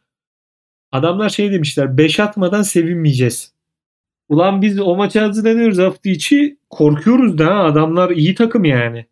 Adamlar 0.93 1.29
şey 1.29 1.53
demişler 1.53 1.97
5 1.97 2.21
atmadan 2.21 2.63
sevinmeyeceğiz. 2.63 3.53
Ulan 4.29 4.63
biz 4.63 4.81
o 4.81 4.97
maça 4.97 5.23
hazırlanıyoruz 5.23 5.79
hafta 5.79 6.11
içi 6.11 6.59
korkuyoruz 6.71 7.39
da 7.39 7.55
adamlar 7.55 8.11
iyi 8.11 8.35
takım 8.35 8.65
yani. 8.65 9.07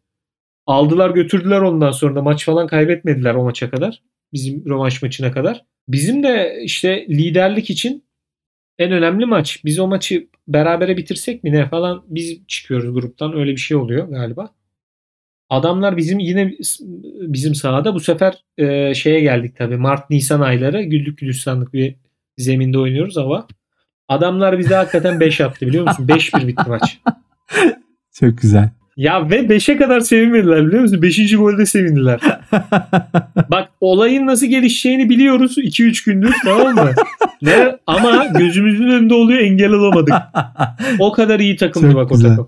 Aldılar 0.67 1.11
götürdüler 1.11 1.61
ondan 1.61 1.91
sonra 1.91 2.14
da 2.14 2.23
maç 2.23 2.45
falan 2.45 2.67
kaybetmediler 2.67 3.35
o 3.35 3.45
maça 3.45 3.71
kadar. 3.71 4.03
Bizim 4.33 4.64
rövanş 4.69 5.03
maçına 5.03 5.33
kadar. 5.33 5.64
Bizim 5.88 6.23
de 6.23 6.61
işte 6.62 7.07
liderlik 7.09 7.71
için 7.71 8.05
en 8.79 8.93
önemli 8.93 9.27
maç. 9.27 9.64
Biz 9.64 9.79
o 9.79 9.87
maçı 9.87 10.29
berabere 10.49 10.97
bitirsek 10.97 11.45
mi 11.45 11.53
ne 11.53 11.69
falan 11.69 12.05
biz 12.09 12.47
çıkıyoruz 12.47 12.95
gruptan. 12.95 13.37
Öyle 13.37 13.51
bir 13.51 13.57
şey 13.57 13.77
oluyor 13.77 14.09
galiba. 14.09 14.55
Adamlar 15.50 15.96
bizim 15.96 16.18
yine 16.18 16.54
bizim 17.20 17.54
sahada 17.54 17.94
bu 17.94 18.00
sefer 18.00 18.34
e, 18.58 18.94
şeye 18.94 19.20
geldik 19.20 19.56
tabii. 19.56 19.76
Mart 19.76 20.11
Nisan 20.11 20.40
ayları 20.40 20.82
güllük 20.82 21.18
gülistanlık 21.18 21.72
bir 21.74 21.94
zeminde 22.37 22.78
oynuyoruz 22.78 23.18
ama 23.18 23.46
adamlar 24.08 24.58
bize 24.58 24.74
hakikaten 24.74 25.20
5 25.20 25.40
attı 25.40 25.66
biliyor 25.66 25.84
musun? 25.88 26.06
5-1 26.08 26.46
bitti 26.46 26.62
maç. 26.68 26.98
Çok 28.12 28.38
güzel. 28.38 28.70
Ya 28.96 29.30
ve 29.30 29.40
5'e 29.40 29.76
kadar 29.76 30.00
sevinmediler 30.00 30.66
biliyor 30.66 30.82
musun? 30.82 31.02
5. 31.02 31.37
golde 31.37 31.66
sevindiler. 31.66 32.20
Bak 33.50 33.68
olayın 33.80 34.26
nasıl 34.26 34.46
gelişeceğini 34.46 35.08
biliyoruz 35.11 35.58
2-3 35.58 36.06
gündür 36.06 36.34
tamam 36.44 36.74
mı? 36.74 36.90
ne? 37.42 37.76
Ama 37.87 38.24
gözümüzün 38.38 38.88
önünde 38.88 39.14
oluyor 39.14 39.40
engel 39.40 39.72
olamadık. 39.72 40.14
O 40.98 41.12
kadar 41.12 41.40
iyi 41.40 41.56
takımdı 41.56 41.87
Çok 41.87 41.96
bak 41.96 42.11
güzel. 42.11 42.32
o 42.32 42.37
takım. 42.37 42.46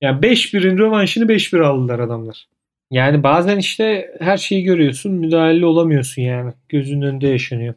Yani 0.00 0.20
5-1'in 0.20 0.78
rövanşını 0.78 1.24
5-1 1.24 1.64
aldılar 1.64 1.98
adamlar. 1.98 2.48
Yani 2.90 3.22
bazen 3.22 3.58
işte 3.58 4.14
her 4.20 4.36
şeyi 4.36 4.64
görüyorsun 4.64 5.12
müdahale 5.12 5.66
olamıyorsun 5.66 6.22
yani. 6.22 6.52
Gözünün 6.68 7.02
önünde 7.02 7.28
yaşanıyor. 7.28 7.74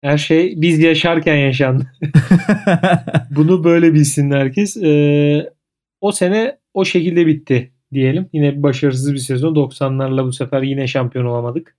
Her 0.00 0.18
şey 0.18 0.60
biz 0.60 0.78
yaşarken 0.78 1.36
yaşandı. 1.36 1.92
Bunu 3.30 3.64
böyle 3.64 3.94
bilsin 3.94 4.30
herkes. 4.30 4.76
Ee, 4.76 5.50
o 6.00 6.12
sene 6.12 6.58
o 6.74 6.84
şekilde 6.84 7.26
bitti 7.26 7.72
diyelim. 7.92 8.28
Yine 8.32 8.62
başarısız 8.62 9.12
bir 9.12 9.18
sezon. 9.18 9.54
90'larla 9.54 10.26
bu 10.26 10.32
sefer 10.32 10.62
yine 10.62 10.86
şampiyon 10.86 11.24
olamadık. 11.24 11.76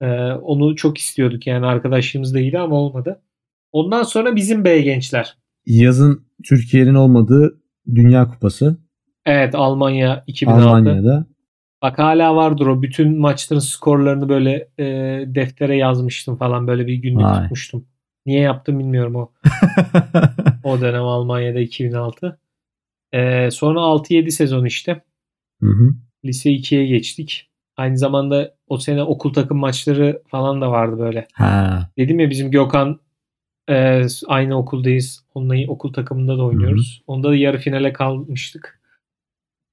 Ee, 0.00 0.06
onu 0.32 0.76
çok 0.76 0.98
istiyorduk 0.98 1.46
yani 1.46 1.66
arkadaşlığımız 1.66 2.34
da 2.34 2.40
iyiydi 2.40 2.58
ama 2.58 2.76
olmadı. 2.76 3.22
Ondan 3.72 4.02
sonra 4.02 4.36
bizim 4.36 4.64
B 4.64 4.80
gençler. 4.80 5.36
Yazın 5.66 6.26
Türkiye'nin 6.44 6.94
olmadığı 6.94 7.60
Dünya 7.94 8.28
Kupası. 8.28 8.83
Evet 9.26 9.54
Almanya 9.54 10.24
2006. 10.26 10.68
Almanya'da. 10.68 11.26
Bak 11.82 11.98
hala 11.98 12.36
vardır 12.36 12.66
o. 12.66 12.82
Bütün 12.82 13.18
maçların 13.18 13.60
skorlarını 13.60 14.28
böyle 14.28 14.68
e, 14.78 14.84
deftere 15.26 15.76
yazmıştım 15.76 16.36
falan. 16.36 16.66
Böyle 16.66 16.86
bir 16.86 16.94
günlük 16.94 17.24
Vay. 17.24 17.42
tutmuştum. 17.42 17.86
Niye 18.26 18.40
yaptım 18.40 18.78
bilmiyorum 18.78 19.16
o. 19.16 19.30
o 20.64 20.80
dönem 20.80 21.02
Almanya'da 21.02 21.60
2006. 21.60 22.38
Ee, 23.12 23.50
sonra 23.50 23.80
6-7 23.80 24.30
sezon 24.30 24.64
işte. 24.64 25.02
Hı 25.60 25.66
hı. 25.66 25.94
Lise 26.24 26.50
2'ye 26.50 26.86
geçtik. 26.86 27.50
Aynı 27.76 27.98
zamanda 27.98 28.54
o 28.68 28.78
sene 28.78 29.02
okul 29.02 29.32
takım 29.32 29.58
maçları 29.58 30.22
falan 30.28 30.60
da 30.60 30.70
vardı 30.70 30.98
böyle. 30.98 31.28
Ha. 31.32 31.90
Dedim 31.98 32.20
ya 32.20 32.30
bizim 32.30 32.50
Gökhan 32.50 33.00
e, 33.70 34.06
aynı 34.26 34.58
okuldayız. 34.58 35.24
Onunla 35.34 35.70
okul 35.70 35.92
takımında 35.92 36.38
da 36.38 36.44
oynuyoruz. 36.44 37.02
Hı 37.06 37.12
hı. 37.12 37.14
Onda 37.14 37.28
da 37.28 37.36
yarı 37.36 37.58
finale 37.58 37.92
kalmıştık. 37.92 38.80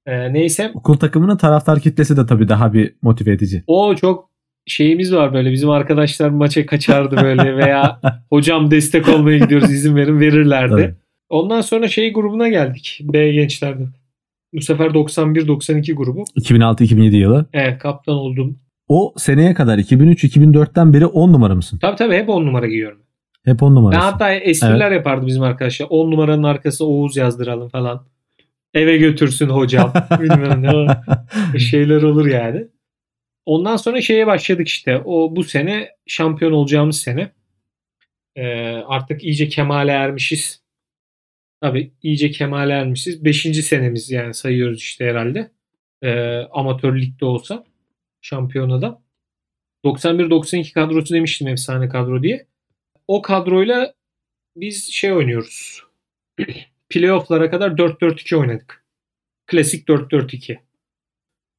E, 0.06 0.34
neyse. 0.34 0.72
Okul 0.74 0.98
takımının 0.98 1.38
taraftar 1.38 1.80
kitlesi 1.80 2.18
de 2.18 2.26
tabii 2.26 2.50
daha 2.50 2.74
bir 2.74 2.96
motive 3.02 3.32
edici. 3.32 3.64
O 3.68 3.96
çok 3.96 4.30
şeyimiz 4.66 5.14
var 5.14 5.34
böyle 5.34 5.52
bizim 5.52 5.70
arkadaşlar 5.70 6.30
maça 6.30 6.66
kaçardı 6.66 7.18
böyle 7.24 7.58
veya 7.66 8.00
hocam 8.30 8.72
destek 8.72 9.10
olmaya 9.10 9.38
gidiyoruz 9.38 9.72
izin 9.72 9.96
verin 9.96 10.20
verirlerdi. 10.20 10.72
Tabii. 10.72 10.96
Ondan 11.30 11.62
sonra 11.62 11.88
şey 11.88 12.14
grubuna 12.14 12.50
geldik. 12.50 13.00
B 13.04 13.32
gençlerde. 13.32 13.84
Bu 14.54 14.62
sefer 14.62 14.86
91-92 14.86 15.94
grubu. 15.94 16.24
2006-2007 16.24 17.16
yılı. 17.16 17.46
Evet 17.54 17.80
kaptan 17.80 18.16
oldum. 18.16 18.60
O 18.88 19.14
seneye 19.18 19.54
kadar 19.54 19.78
2003-2004'ten 19.78 20.94
beri 20.94 21.06
10 21.06 21.34
numara 21.34 21.56
mısın? 21.56 21.80
Tabii 21.82 21.96
tabii 21.96 22.16
hep 22.16 22.30
10 22.30 22.46
numara 22.46 22.68
giyiyorum. 22.68 23.00
Hep 23.46 23.64
10 23.64 23.76
numara. 23.76 23.96
Ben 23.96 24.00
hatta 24.00 24.34
espriler 24.34 24.88
evet. 24.88 24.98
yapardı 24.98 25.28
bizim 25.28 25.44
arkadaşlar. 25.44 25.88
10 25.90 26.12
numaranın 26.12 26.44
arkasına 26.44 26.88
Oğuz 26.88 27.18
yazdıralım 27.18 27.70
falan. 27.70 28.06
Eve 28.74 28.98
götürsün 28.98 29.50
hocam. 29.50 29.94
Bilmem 30.20 30.64
ne. 30.64 31.60
Şeyler 31.60 32.02
olur 32.02 32.26
yani. 32.26 32.68
Ondan 33.46 33.76
sonra 33.76 34.02
şeye 34.02 34.28
başladık 34.28 34.68
işte. 34.68 34.98
O 35.06 35.36
bu 35.36 35.44
sene 35.44 35.90
şampiyon 36.08 36.52
olacağımız 36.52 37.02
sene. 37.02 37.32
Ee, 38.36 38.44
artık 38.88 39.24
iyice 39.24 39.50
kemale 39.50 39.92
ermişiz. 39.92 40.64
Tabii 41.62 41.92
iyice 42.04 42.32
kemale 42.32 42.74
ermişiz. 42.74 43.26
Beşinci 43.26 43.64
senemiz 43.64 44.12
yani 44.12 44.34
sayıyoruz 44.34 44.80
işte 44.80 45.06
herhalde. 45.06 45.52
Ee, 46.02 46.38
amatör 46.52 47.02
ligde 47.02 47.26
olsa 47.26 47.66
şampiyonada. 48.22 49.02
91-92 49.86 50.74
kadrosu 50.74 51.14
demiştim 51.14 51.48
efsane 51.48 51.90
kadro 51.90 52.24
diye. 52.24 52.48
O 53.08 53.22
kadroyla 53.22 53.94
biz 54.56 54.92
şey 54.92 55.14
oynuyoruz. 55.14 55.84
Playoff'lara 56.92 57.50
kadar 57.52 57.72
4-4-2 57.72 58.36
oynadık. 58.36 58.86
Klasik 59.48 59.88
4-4-2. 59.88 60.60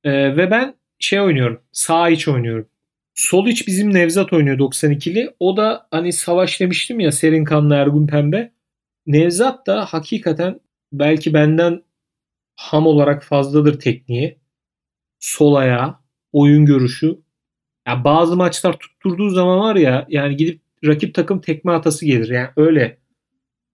Ee, 0.04 0.36
ve 0.36 0.50
ben 0.50 0.74
şey 0.98 1.20
oynuyorum. 1.20 1.62
Sağ 1.72 2.08
iç 2.10 2.28
oynuyorum. 2.28 2.68
Sol 3.14 3.46
iç 3.46 3.66
bizim 3.66 3.94
Nevzat 3.94 4.32
oynuyor 4.32 4.58
92'li. 4.58 5.34
O 5.40 5.56
da 5.56 5.86
hani 5.90 6.12
savaş 6.12 6.60
demiştim 6.60 7.00
ya 7.00 7.12
Serin 7.12 7.44
Kanlı 7.44 7.74
Ergun 7.74 8.06
Pembe. 8.06 8.52
Nevzat 9.06 9.66
da 9.66 9.84
hakikaten 9.84 10.60
belki 10.92 11.34
benden 11.34 11.82
ham 12.56 12.86
olarak 12.86 13.24
fazladır 13.24 13.80
tekniği. 13.80 14.38
sol 15.20 15.54
ayağı, 15.54 15.96
oyun 16.32 16.66
görüşü. 16.66 17.18
Ya 17.88 18.04
bazı 18.04 18.36
maçlar 18.36 18.78
tutturduğu 18.78 19.30
zaman 19.30 19.58
var 19.60 19.76
ya 19.76 20.06
yani 20.08 20.36
gidip 20.36 20.60
rakip 20.84 21.14
takım 21.14 21.40
tekme 21.40 21.72
atası 21.72 22.06
gelir. 22.06 22.28
Yani 22.28 22.48
öyle 22.56 22.98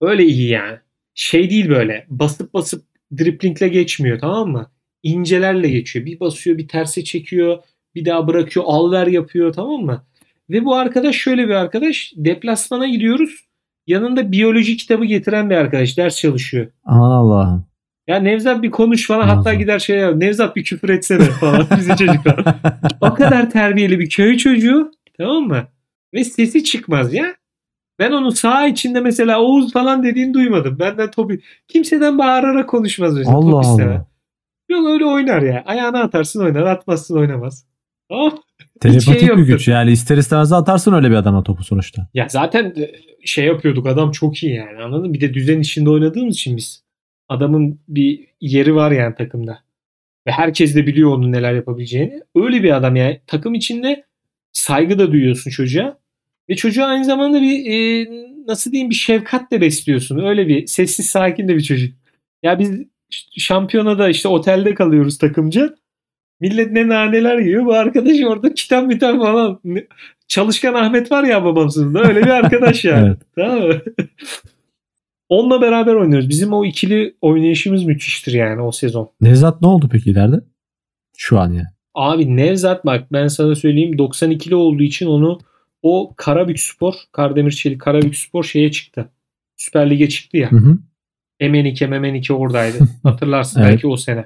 öyle 0.01 0.23
iyi 0.25 0.49
yani. 0.49 0.79
Şey 1.19 1.49
değil 1.49 1.69
böyle 1.69 2.05
basıp 2.09 2.53
basıp 2.53 2.85
driplingle 3.17 3.67
geçmiyor 3.67 4.19
tamam 4.19 4.49
mı? 4.49 4.71
İncelerle 5.03 5.69
geçiyor. 5.69 6.05
Bir 6.05 6.19
basıyor 6.19 6.57
bir 6.57 6.67
terse 6.67 7.03
çekiyor. 7.03 7.57
Bir 7.95 8.05
daha 8.05 8.27
bırakıyor 8.27 8.65
al 8.67 8.91
ver 8.91 9.07
yapıyor 9.07 9.53
tamam 9.53 9.81
mı? 9.81 10.05
Ve 10.49 10.65
bu 10.65 10.75
arkadaş 10.75 11.15
şöyle 11.15 11.47
bir 11.47 11.53
arkadaş. 11.53 12.13
Deplasmana 12.15 12.87
gidiyoruz. 12.87 13.45
Yanında 13.87 14.31
biyoloji 14.31 14.77
kitabı 14.77 15.05
getiren 15.05 15.49
bir 15.49 15.55
arkadaş. 15.55 15.97
Ders 15.97 16.17
çalışıyor. 16.17 16.67
Aman 16.83 17.11
Allah'ım. 17.11 17.65
Ya 18.07 18.19
Nevzat 18.19 18.61
bir 18.61 18.71
konuş 18.71 19.07
falan 19.07 19.27
hatta 19.27 19.35
Muazzam. 19.35 19.59
gider 19.59 19.79
şey 19.79 19.97
yap. 19.97 20.15
Nevzat 20.15 20.55
bir 20.55 20.63
küfür 20.63 20.89
etsene 20.89 21.23
falan 21.23 21.67
bizim 21.77 21.95
çocuklar. 21.95 22.43
o 23.01 23.13
kadar 23.13 23.49
terbiyeli 23.49 23.99
bir 23.99 24.09
köy 24.09 24.37
çocuğu 24.37 24.91
tamam 25.17 25.43
mı? 25.43 25.67
Ve 26.13 26.23
sesi 26.23 26.63
çıkmaz 26.63 27.13
ya. 27.13 27.35
Ben 27.99 28.11
onu 28.11 28.31
sağ 28.31 28.67
içinde 28.67 28.99
mesela 28.99 29.41
Oğuz 29.41 29.73
falan 29.73 30.03
dediğini 30.03 30.33
duymadım. 30.33 30.79
Benden 30.79 31.11
Topi 31.11 31.39
kimseden 31.67 32.17
bağırarak 32.17 32.69
konuşmaz 32.69 33.17
mesela. 33.17 33.35
Allah 33.35 33.51
Topi 33.51 33.67
sever. 33.67 33.95
Allah. 33.95 34.05
Yok 34.69 34.87
öyle 34.89 35.05
oynar 35.05 35.41
ya. 35.41 35.63
Ayağına 35.65 36.01
atarsın 36.03 36.43
oynar, 36.43 36.65
atmazsın 36.65 37.17
oynamaz. 37.17 37.65
Tamam. 38.09 38.39
Telepatik 38.79 39.19
şey 39.19 39.37
bir 39.37 39.43
güç. 39.43 39.67
Yani 39.67 39.91
ister 39.91 40.17
istemez 40.17 40.51
atarsın 40.51 40.93
öyle 40.93 41.09
bir 41.09 41.15
adama 41.15 41.43
topu 41.43 41.63
sonuçta. 41.63 42.07
Ya 42.13 42.27
zaten 42.29 42.73
e, 42.77 42.91
şey 43.25 43.45
yapıyorduk 43.45 43.87
adam 43.87 44.11
çok 44.11 44.43
iyi 44.43 44.55
yani 44.55 44.83
anladın 44.83 45.07
mı? 45.07 45.13
Bir 45.13 45.21
de 45.21 45.33
düzen 45.33 45.59
içinde 45.59 45.89
oynadığımız 45.89 46.35
için 46.35 46.57
biz 46.57 46.83
adamın 47.29 47.79
bir 47.87 48.27
yeri 48.41 48.75
var 48.75 48.91
yani 48.91 49.15
takımda. 49.15 49.59
Ve 50.27 50.31
herkes 50.31 50.75
de 50.75 50.87
biliyor 50.87 51.09
onun 51.09 51.31
neler 51.31 51.53
yapabileceğini. 51.53 52.21
Öyle 52.35 52.63
bir 52.63 52.75
adam 52.75 52.95
yani 52.95 53.21
takım 53.27 53.53
içinde 53.53 54.03
saygı 54.51 54.99
da 54.99 55.11
duyuyorsun 55.11 55.51
çocuğa. 55.51 55.97
Ve 56.49 56.55
çocuğa 56.55 56.85
aynı 56.85 57.05
zamanda 57.05 57.41
bir 57.41 57.65
e, 57.71 58.07
nasıl 58.47 58.71
diyeyim 58.71 58.89
bir 58.89 58.95
şefkat 58.95 59.51
de 59.51 59.61
besliyorsun. 59.61 60.19
Öyle 60.19 60.47
bir 60.47 60.67
sessiz 60.67 61.05
sakin 61.05 61.47
de 61.47 61.55
bir 61.55 61.63
çocuk. 61.63 61.93
Ya 62.43 62.59
biz 62.59 62.71
şampiyonada 63.37 64.09
işte 64.09 64.27
otelde 64.27 64.73
kalıyoruz 64.73 65.17
takımca. 65.17 65.75
Millet 66.39 66.71
ne 66.71 66.87
naneler 66.87 67.37
yiyor. 67.37 67.65
Bu 67.65 67.73
arkadaş 67.73 68.17
orada 68.27 68.53
kitap 68.53 68.91
kitap 68.91 69.17
falan. 69.17 69.59
Çalışkan 70.27 70.73
Ahmet 70.73 71.11
var 71.11 71.23
ya 71.23 71.43
babamsın 71.43 71.93
da 71.93 72.03
öyle 72.03 72.21
bir 72.21 72.29
arkadaş 72.29 72.85
yani. 72.85 73.07
Evet. 73.07 73.19
Tamam 73.35 73.67
mı? 73.67 73.81
Onunla 75.29 75.61
beraber 75.61 75.93
oynuyoruz. 75.95 76.29
Bizim 76.29 76.53
o 76.53 76.65
ikili 76.65 77.15
oynayışımız 77.21 77.83
müthiştir 77.83 78.33
yani 78.33 78.61
o 78.61 78.71
sezon. 78.71 79.11
Nevzat 79.21 79.61
ne 79.61 79.67
oldu 79.67 79.89
peki 79.91 80.09
ileride? 80.09 80.41
Şu 81.17 81.39
an 81.39 81.47
yani. 81.47 81.67
Abi 81.93 82.35
Nevzat 82.37 82.85
bak 82.85 83.11
ben 83.11 83.27
sana 83.27 83.55
söyleyeyim 83.55 83.93
92'li 83.93 84.55
olduğu 84.55 84.83
için 84.83 85.07
onu 85.07 85.39
o 85.81 86.13
Karabük 86.17 86.59
Spor, 86.59 86.93
Kardemir 87.11 87.51
Çelik 87.51 87.81
Karabük 87.81 88.15
Spor 88.15 88.43
şeye 88.43 88.71
çıktı. 88.71 89.09
Süper 89.57 89.89
Lig'e 89.89 90.09
çıktı 90.09 90.37
ya. 90.37 90.51
Hı 90.51 90.55
hı. 90.55 90.77
Emenike 91.39 91.87
Memenike 91.87 92.33
oradaydı. 92.33 92.77
Hatırlarsın 93.03 93.61
Evet. 93.61 93.71
belki 93.71 93.87
o 93.87 93.97
sene. 93.97 94.25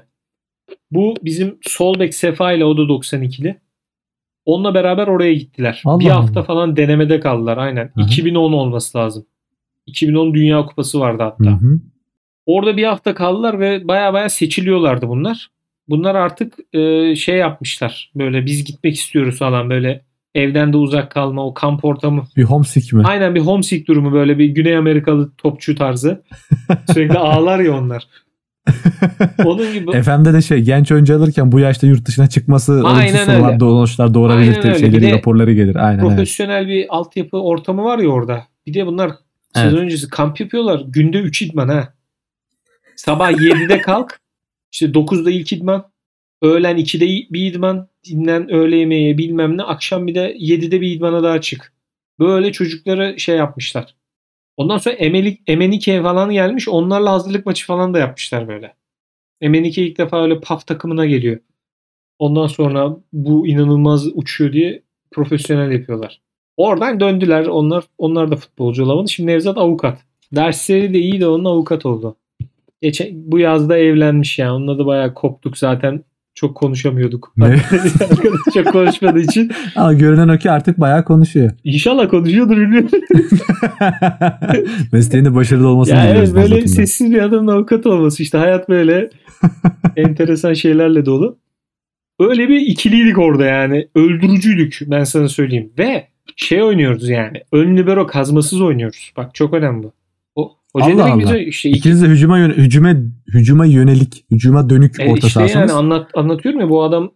Bu 0.90 1.14
bizim 1.22 1.58
sol 1.62 1.98
bek 1.98 2.14
Sefa 2.14 2.52
ile 2.52 2.64
o 2.64 2.76
da 2.76 2.80
92'li. 2.82 3.60
Onunla 4.44 4.74
beraber 4.74 5.06
oraya 5.06 5.34
gittiler. 5.34 5.82
Allah 5.84 6.00
bir 6.00 6.08
hafta 6.08 6.40
Allah. 6.40 6.46
falan 6.46 6.76
denemede 6.76 7.20
kaldılar 7.20 7.56
aynen. 7.58 7.84
Hı 7.94 8.00
hı. 8.00 8.06
2010 8.06 8.52
olması 8.52 8.98
lazım. 8.98 9.26
2010 9.86 10.34
Dünya 10.34 10.66
Kupası 10.66 11.00
vardı 11.00 11.22
hatta. 11.22 11.50
Hı 11.50 11.54
hı. 11.54 11.80
Orada 12.46 12.76
bir 12.76 12.84
hafta 12.84 13.14
kaldılar 13.14 13.60
ve 13.60 13.88
baya 13.88 14.12
baya 14.12 14.28
seçiliyorlardı 14.28 15.08
bunlar. 15.08 15.48
Bunlar 15.88 16.14
artık 16.14 16.54
e, 16.72 17.16
şey 17.16 17.36
yapmışlar. 17.36 18.12
Böyle 18.14 18.46
biz 18.46 18.64
gitmek 18.64 18.94
istiyoruz 18.94 19.38
falan 19.38 19.70
böyle 19.70 20.04
evden 20.34 20.72
de 20.72 20.76
uzak 20.76 21.10
kalma 21.10 21.46
o 21.46 21.54
kamp 21.54 21.84
ortamı. 21.84 22.24
Bir 22.36 22.42
homesick 22.42 22.96
mi? 22.96 23.02
Aynen 23.06 23.34
bir 23.34 23.40
homesick 23.40 23.88
durumu 23.88 24.12
böyle 24.12 24.38
bir 24.38 24.46
Güney 24.46 24.76
Amerikalı 24.76 25.32
topçu 25.38 25.74
tarzı. 25.74 26.22
Sürekli 26.92 27.18
ağlar 27.18 27.58
ya 27.58 27.78
onlar. 27.78 28.08
Onun 29.44 29.72
gibi 29.72 30.02
FM'de 30.02 30.32
de 30.32 30.42
şey 30.42 30.60
genç 30.60 30.92
oyuncu 30.92 31.16
alırken 31.16 31.52
bu 31.52 31.60
yaşta 31.60 31.86
yurt 31.86 32.06
dışına 32.06 32.26
çıkması 32.26 32.72
olumsuz 32.72 33.10
sonuçlar, 33.10 33.58
sonuçlar 33.58 34.14
doğurabilir 34.14 34.64
öyle. 34.64 34.78
şeyleri 34.78 35.12
raporları 35.12 35.52
gelir. 35.52 35.76
Aynen 35.76 35.98
evet. 35.98 36.08
profesyonel 36.08 36.68
bir 36.68 36.86
altyapı 36.88 37.36
ortamı 37.36 37.84
var 37.84 37.98
ya 37.98 38.08
orada. 38.08 38.44
Bir 38.66 38.74
de 38.74 38.86
bunlar 38.86 39.06
Evet. 39.06 39.16
sezon 39.70 39.78
öncesi 39.78 40.08
kamp 40.08 40.40
yapıyorlar. 40.40 40.82
Günde 40.88 41.18
3 41.18 41.42
idman 41.42 41.68
ha. 41.68 41.88
Sabah 42.96 43.32
7'de 43.32 43.80
kalk. 43.80 44.20
İşte 44.72 44.86
9'da 44.86 45.30
ilk 45.30 45.52
idman. 45.52 45.84
Öğlen 46.44 46.78
2'de 46.78 47.32
bir 47.32 47.46
idman. 47.46 47.88
Dinlen 48.10 48.50
öğle 48.52 48.76
yemeği 48.76 49.18
bilmem 49.18 49.56
ne. 49.56 49.62
Akşam 49.62 50.06
bir 50.06 50.14
de 50.14 50.36
7'de 50.36 50.80
bir 50.80 50.90
idmana 50.90 51.22
daha 51.22 51.40
çık. 51.40 51.72
Böyle 52.18 52.52
çocukları 52.52 53.20
şey 53.20 53.36
yapmışlar. 53.36 53.94
Ondan 54.56 54.78
sonra 54.78 54.94
Emelik, 54.94 55.40
Emenike 55.46 56.02
falan 56.02 56.30
gelmiş. 56.30 56.68
Onlarla 56.68 57.12
hazırlık 57.12 57.46
maçı 57.46 57.66
falan 57.66 57.94
da 57.94 57.98
yapmışlar 57.98 58.48
böyle. 58.48 58.74
Emenike 59.40 59.86
ilk 59.86 59.98
defa 59.98 60.22
öyle 60.22 60.40
PAF 60.40 60.66
takımına 60.66 61.06
geliyor. 61.06 61.38
Ondan 62.18 62.46
sonra 62.46 62.96
bu 63.12 63.46
inanılmaz 63.46 64.06
uçuyor 64.06 64.52
diye 64.52 64.82
profesyonel 65.10 65.72
yapıyorlar. 65.72 66.20
Oradan 66.56 67.00
döndüler. 67.00 67.46
Onlar 67.46 67.84
onlar 67.98 68.30
da 68.30 68.36
futbolcu 68.36 68.84
olamadı. 68.84 69.08
Şimdi 69.08 69.30
Nevzat 69.30 69.58
avukat. 69.58 69.98
Dersleri 70.32 70.94
de 70.94 70.98
iyi 70.98 71.20
de 71.20 71.26
onun 71.26 71.44
avukat 71.44 71.86
oldu. 71.86 72.16
Geçen, 72.82 73.08
bu 73.32 73.38
yazda 73.38 73.78
evlenmiş 73.78 74.38
yani. 74.38 74.52
Onunla 74.52 74.78
da 74.78 74.86
bayağı 74.86 75.14
koptuk 75.14 75.58
zaten. 75.58 76.04
Çok 76.34 76.56
konuşamıyorduk. 76.56 77.32
Ne? 77.36 77.56
Çok 78.54 78.72
konuşmadığı 78.72 79.20
için. 79.20 79.52
Ama 79.76 79.92
görünen 79.92 80.28
o 80.28 80.38
ki 80.38 80.50
artık 80.50 80.80
bayağı 80.80 81.04
konuşuyor. 81.04 81.50
İnşallah 81.64 82.10
konuşuyordur 82.10 82.56
bilmiyorum. 82.56 82.90
Mesleğinde 84.92 85.34
başarılı 85.34 85.68
olmasını 85.68 85.96
ya 85.96 86.06
evet 86.06 86.34
böyle 86.34 86.40
Nevzat'ın 86.40 86.62
da. 86.62 86.68
sessiz 86.68 87.12
bir 87.12 87.22
adamın 87.22 87.52
avukat 87.52 87.86
olması 87.86 88.22
işte 88.22 88.38
hayat 88.38 88.68
böyle 88.68 89.10
enteresan 89.96 90.52
şeylerle 90.52 91.06
dolu. 91.06 91.38
Öyle 92.20 92.48
bir 92.48 92.60
ikiliydik 92.60 93.18
orada 93.18 93.44
yani. 93.44 93.88
Öldürücüydük 93.94 94.78
ben 94.86 95.04
sana 95.04 95.28
söyleyeyim. 95.28 95.72
Ve 95.78 96.08
şey 96.36 96.62
oynuyoruz 96.62 97.08
yani. 97.08 97.42
Ön 97.52 97.76
libero 97.76 98.06
kazmasız 98.06 98.60
oynuyoruz. 98.60 99.12
Bak 99.16 99.34
çok 99.34 99.54
önemli 99.54 99.82
bu. 99.82 99.92
Hoca 100.76 100.86
Allah 100.94 101.12
Allah. 101.12 101.18
bize 101.20 101.40
işte 101.44 101.68
iki, 101.68 101.78
İkiniz 101.78 102.02
de 102.02 102.06
hücuma, 102.06 102.38
yön- 102.38 102.52
hücuma, 102.56 102.94
hücuma 103.34 103.66
yönelik, 103.66 104.24
hücuma 104.30 104.70
dönük 104.70 105.00
e, 105.00 105.10
orta 105.10 105.26
işte 105.26 105.40
yani 105.40 105.50
sahasınız. 105.50 105.74
anlat, 105.76 106.10
anlatıyorum 106.14 106.60
ya 106.60 106.68
bu 106.70 106.82
adam 106.82 107.10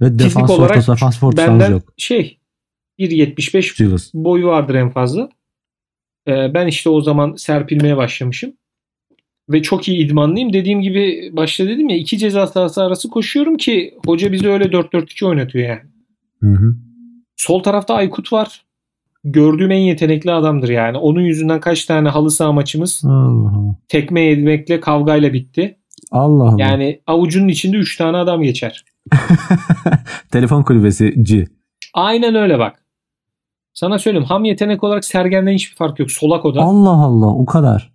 Ve 0.00 0.18
defans 0.18 0.50
orta 0.50 0.62
olarak 0.62 0.82
saha, 0.84 0.96
defans 0.96 1.22
orta 1.22 1.46
benden 1.48 1.70
yok. 1.70 1.92
şey 1.96 2.38
1.75 2.98 3.76
Cılız. 3.76 4.10
boyu 4.14 4.46
vardır 4.46 4.74
en 4.74 4.90
fazla. 4.90 5.28
Ee, 6.28 6.54
ben 6.54 6.66
işte 6.66 6.90
o 6.90 7.00
zaman 7.00 7.34
serpilmeye 7.34 7.96
başlamışım. 7.96 8.52
Ve 9.50 9.62
çok 9.62 9.88
iyi 9.88 10.06
idmanlıyım. 10.06 10.52
Dediğim 10.52 10.80
gibi 10.82 11.30
başta 11.32 11.66
dedim 11.66 11.88
ya 11.88 11.96
iki 11.96 12.18
ceza 12.18 12.46
sahası 12.46 12.82
arası 12.82 13.10
koşuyorum 13.10 13.56
ki 13.56 13.94
hoca 14.06 14.32
bizi 14.32 14.48
öyle 14.48 14.64
4-4-2 14.64 15.24
oynatıyor 15.26 15.68
yani. 15.68 15.80
Hı 16.42 16.50
hı. 16.50 16.74
Sol 17.36 17.62
tarafta 17.62 17.94
Aykut 17.94 18.32
var. 18.32 18.64
Gördüğüm 19.28 19.70
en 19.70 19.78
yetenekli 19.78 20.32
adamdır 20.32 20.68
yani. 20.68 20.98
Onun 20.98 21.20
yüzünden 21.20 21.60
kaç 21.60 21.84
tane 21.84 22.08
halı 22.08 22.30
saha 22.30 22.52
maçımız 22.52 23.02
Allah 23.04 23.76
tekme 23.88 24.20
yemekle 24.20 24.80
kavgayla 24.80 25.32
bitti. 25.32 25.76
Allah 26.12 26.44
Allah. 26.44 26.56
Yani 26.58 27.00
avucunun 27.06 27.48
içinde 27.48 27.76
3 27.76 27.96
tane 27.96 28.16
adam 28.16 28.42
geçer. 28.42 28.84
Telefon 30.30 30.62
kulübesi 30.62 31.14
C. 31.22 31.44
Aynen 31.94 32.34
öyle 32.34 32.58
bak. 32.58 32.82
Sana 33.74 33.98
söyleyeyim 33.98 34.26
ham 34.26 34.44
yetenek 34.44 34.84
olarak 34.84 35.04
Sergen'den 35.04 35.52
hiçbir 35.52 35.76
fark 35.76 35.98
yok. 35.98 36.10
Solak 36.10 36.44
o 36.44 36.54
da. 36.54 36.60
Allah 36.60 36.90
Allah 37.04 37.26
o 37.26 37.46
kadar. 37.46 37.92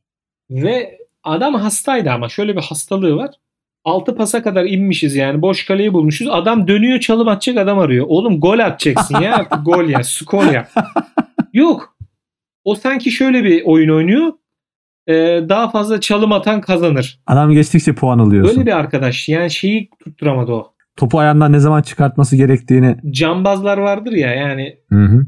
Ve 0.49 0.97
adam 1.23 1.53
hastaydı 1.53 2.11
ama 2.11 2.29
şöyle 2.29 2.55
bir 2.55 2.61
hastalığı 2.61 3.15
var. 3.15 3.29
Altı 3.85 4.15
pasa 4.15 4.43
kadar 4.43 4.65
inmişiz 4.65 5.15
yani. 5.15 5.41
Boş 5.41 5.65
kaleyi 5.65 5.93
bulmuşuz. 5.93 6.27
Adam 6.31 6.67
dönüyor 6.67 6.99
çalım 6.99 7.27
atacak 7.27 7.57
adam 7.57 7.79
arıyor. 7.79 8.05
Oğlum 8.09 8.39
gol 8.39 8.59
atacaksın 8.59 9.21
ya. 9.21 9.35
Artık 9.35 9.59
gol 9.65 9.89
ya. 9.89 10.03
Skor 10.03 10.45
ya. 10.45 10.67
Yok. 11.53 11.95
O 12.63 12.75
sanki 12.75 13.11
şöyle 13.11 13.43
bir 13.43 13.61
oyun 13.65 13.89
oynuyor. 13.89 14.33
Ee, 15.07 15.13
daha 15.49 15.69
fazla 15.69 16.01
çalım 16.01 16.31
atan 16.31 16.61
kazanır. 16.61 17.19
Adam 17.27 17.51
geçtikçe 17.51 17.95
puan 17.95 18.19
alıyorsun. 18.19 18.51
Öyle 18.59 18.65
bir 18.65 18.77
arkadaş. 18.77 19.29
Yani 19.29 19.51
şeyi 19.51 19.89
tutturamadı 20.03 20.51
o. 20.51 20.73
Topu 20.95 21.19
ayağından 21.19 21.51
ne 21.51 21.59
zaman 21.59 21.81
çıkartması 21.81 22.35
gerektiğini. 22.35 22.97
Cambazlar 23.11 23.77
vardır 23.77 24.11
ya 24.11 24.33
yani 24.35 24.77
Hı 24.89 24.95
hı. 25.05 25.25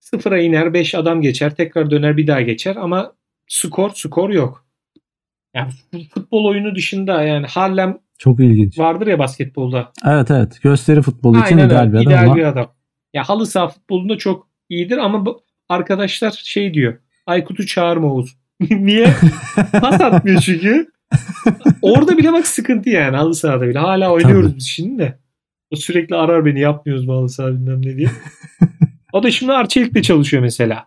sıfıra 0.00 0.38
iner 0.40 0.74
5 0.74 0.94
adam 0.94 1.20
geçer 1.20 1.54
tekrar 1.54 1.90
döner 1.90 2.16
bir 2.16 2.26
daha 2.26 2.40
geçer 2.40 2.76
ama 2.76 3.12
skor 3.48 3.90
skor 3.94 4.30
yok. 4.30 4.66
Yani 5.54 5.70
futbol 6.14 6.44
oyunu 6.44 6.74
dışında 6.74 7.22
yani 7.22 7.46
Harlem 7.46 7.98
Çok 8.18 8.40
ilginç. 8.40 8.78
vardır 8.78 9.06
ya 9.06 9.18
basketbolda. 9.18 9.92
Evet 10.06 10.30
evet. 10.30 10.58
Gösteri 10.62 11.02
futbolu 11.02 11.38
için 11.40 11.56
Aynen 11.58 11.68
ideal 11.68 11.80
öyle. 11.80 11.92
bir 11.92 11.96
adam 11.98 12.08
ideal 12.12 12.24
ama 12.24 12.36
bir 12.36 12.44
adam. 12.44 12.72
Ya 13.14 13.24
halı 13.28 13.46
saha 13.46 13.68
futbolunda 13.68 14.18
çok 14.18 14.48
iyidir 14.68 14.98
ama 14.98 15.26
bu 15.26 15.45
arkadaşlar 15.68 16.30
şey 16.44 16.74
diyor. 16.74 16.98
Aykut'u 17.26 17.66
çağırma 17.66 18.12
Oğuz. 18.12 18.36
Niye? 18.70 19.14
Pas 19.72 20.00
atmıyor 20.00 20.40
çünkü. 20.40 20.86
Orada 21.82 22.18
bile 22.18 22.32
bak 22.32 22.46
sıkıntı 22.46 22.90
yani 22.90 23.16
halı 23.16 23.34
sahada 23.34 23.68
bile. 23.68 23.78
Hala 23.78 24.12
oynuyoruz 24.12 24.48
Tabii. 24.48 24.56
biz 24.56 24.66
şimdi 24.66 24.98
de. 24.98 25.18
O 25.70 25.76
sürekli 25.76 26.16
arar 26.16 26.44
beni 26.44 26.60
yapmıyoruz 26.60 27.08
bağlı 27.08 27.28
saha 27.28 27.48
bilmem 27.48 27.86
ne 27.86 27.96
diye. 27.96 28.10
o 29.12 29.22
da 29.22 29.30
şimdi 29.30 29.52
Arçelik'te 29.52 30.02
çalışıyor 30.02 30.42
mesela. 30.42 30.86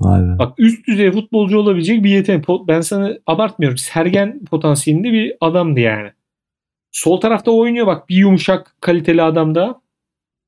Vay 0.00 0.22
be. 0.22 0.38
Bak 0.38 0.54
üst 0.58 0.86
düzey 0.86 1.10
futbolcu 1.10 1.58
olabilecek 1.58 2.04
bir 2.04 2.10
yetenek. 2.10 2.44
Ben 2.68 2.80
sana 2.80 3.12
abartmıyorum. 3.26 3.78
Sergen 3.78 4.44
potansiyelinde 4.44 5.12
bir 5.12 5.36
adamdı 5.40 5.80
yani. 5.80 6.10
Sol 6.92 7.20
tarafta 7.20 7.50
oynuyor 7.50 7.86
bak 7.86 8.08
bir 8.08 8.16
yumuşak 8.16 8.76
kaliteli 8.80 9.22
adam 9.22 9.54
da. 9.54 9.80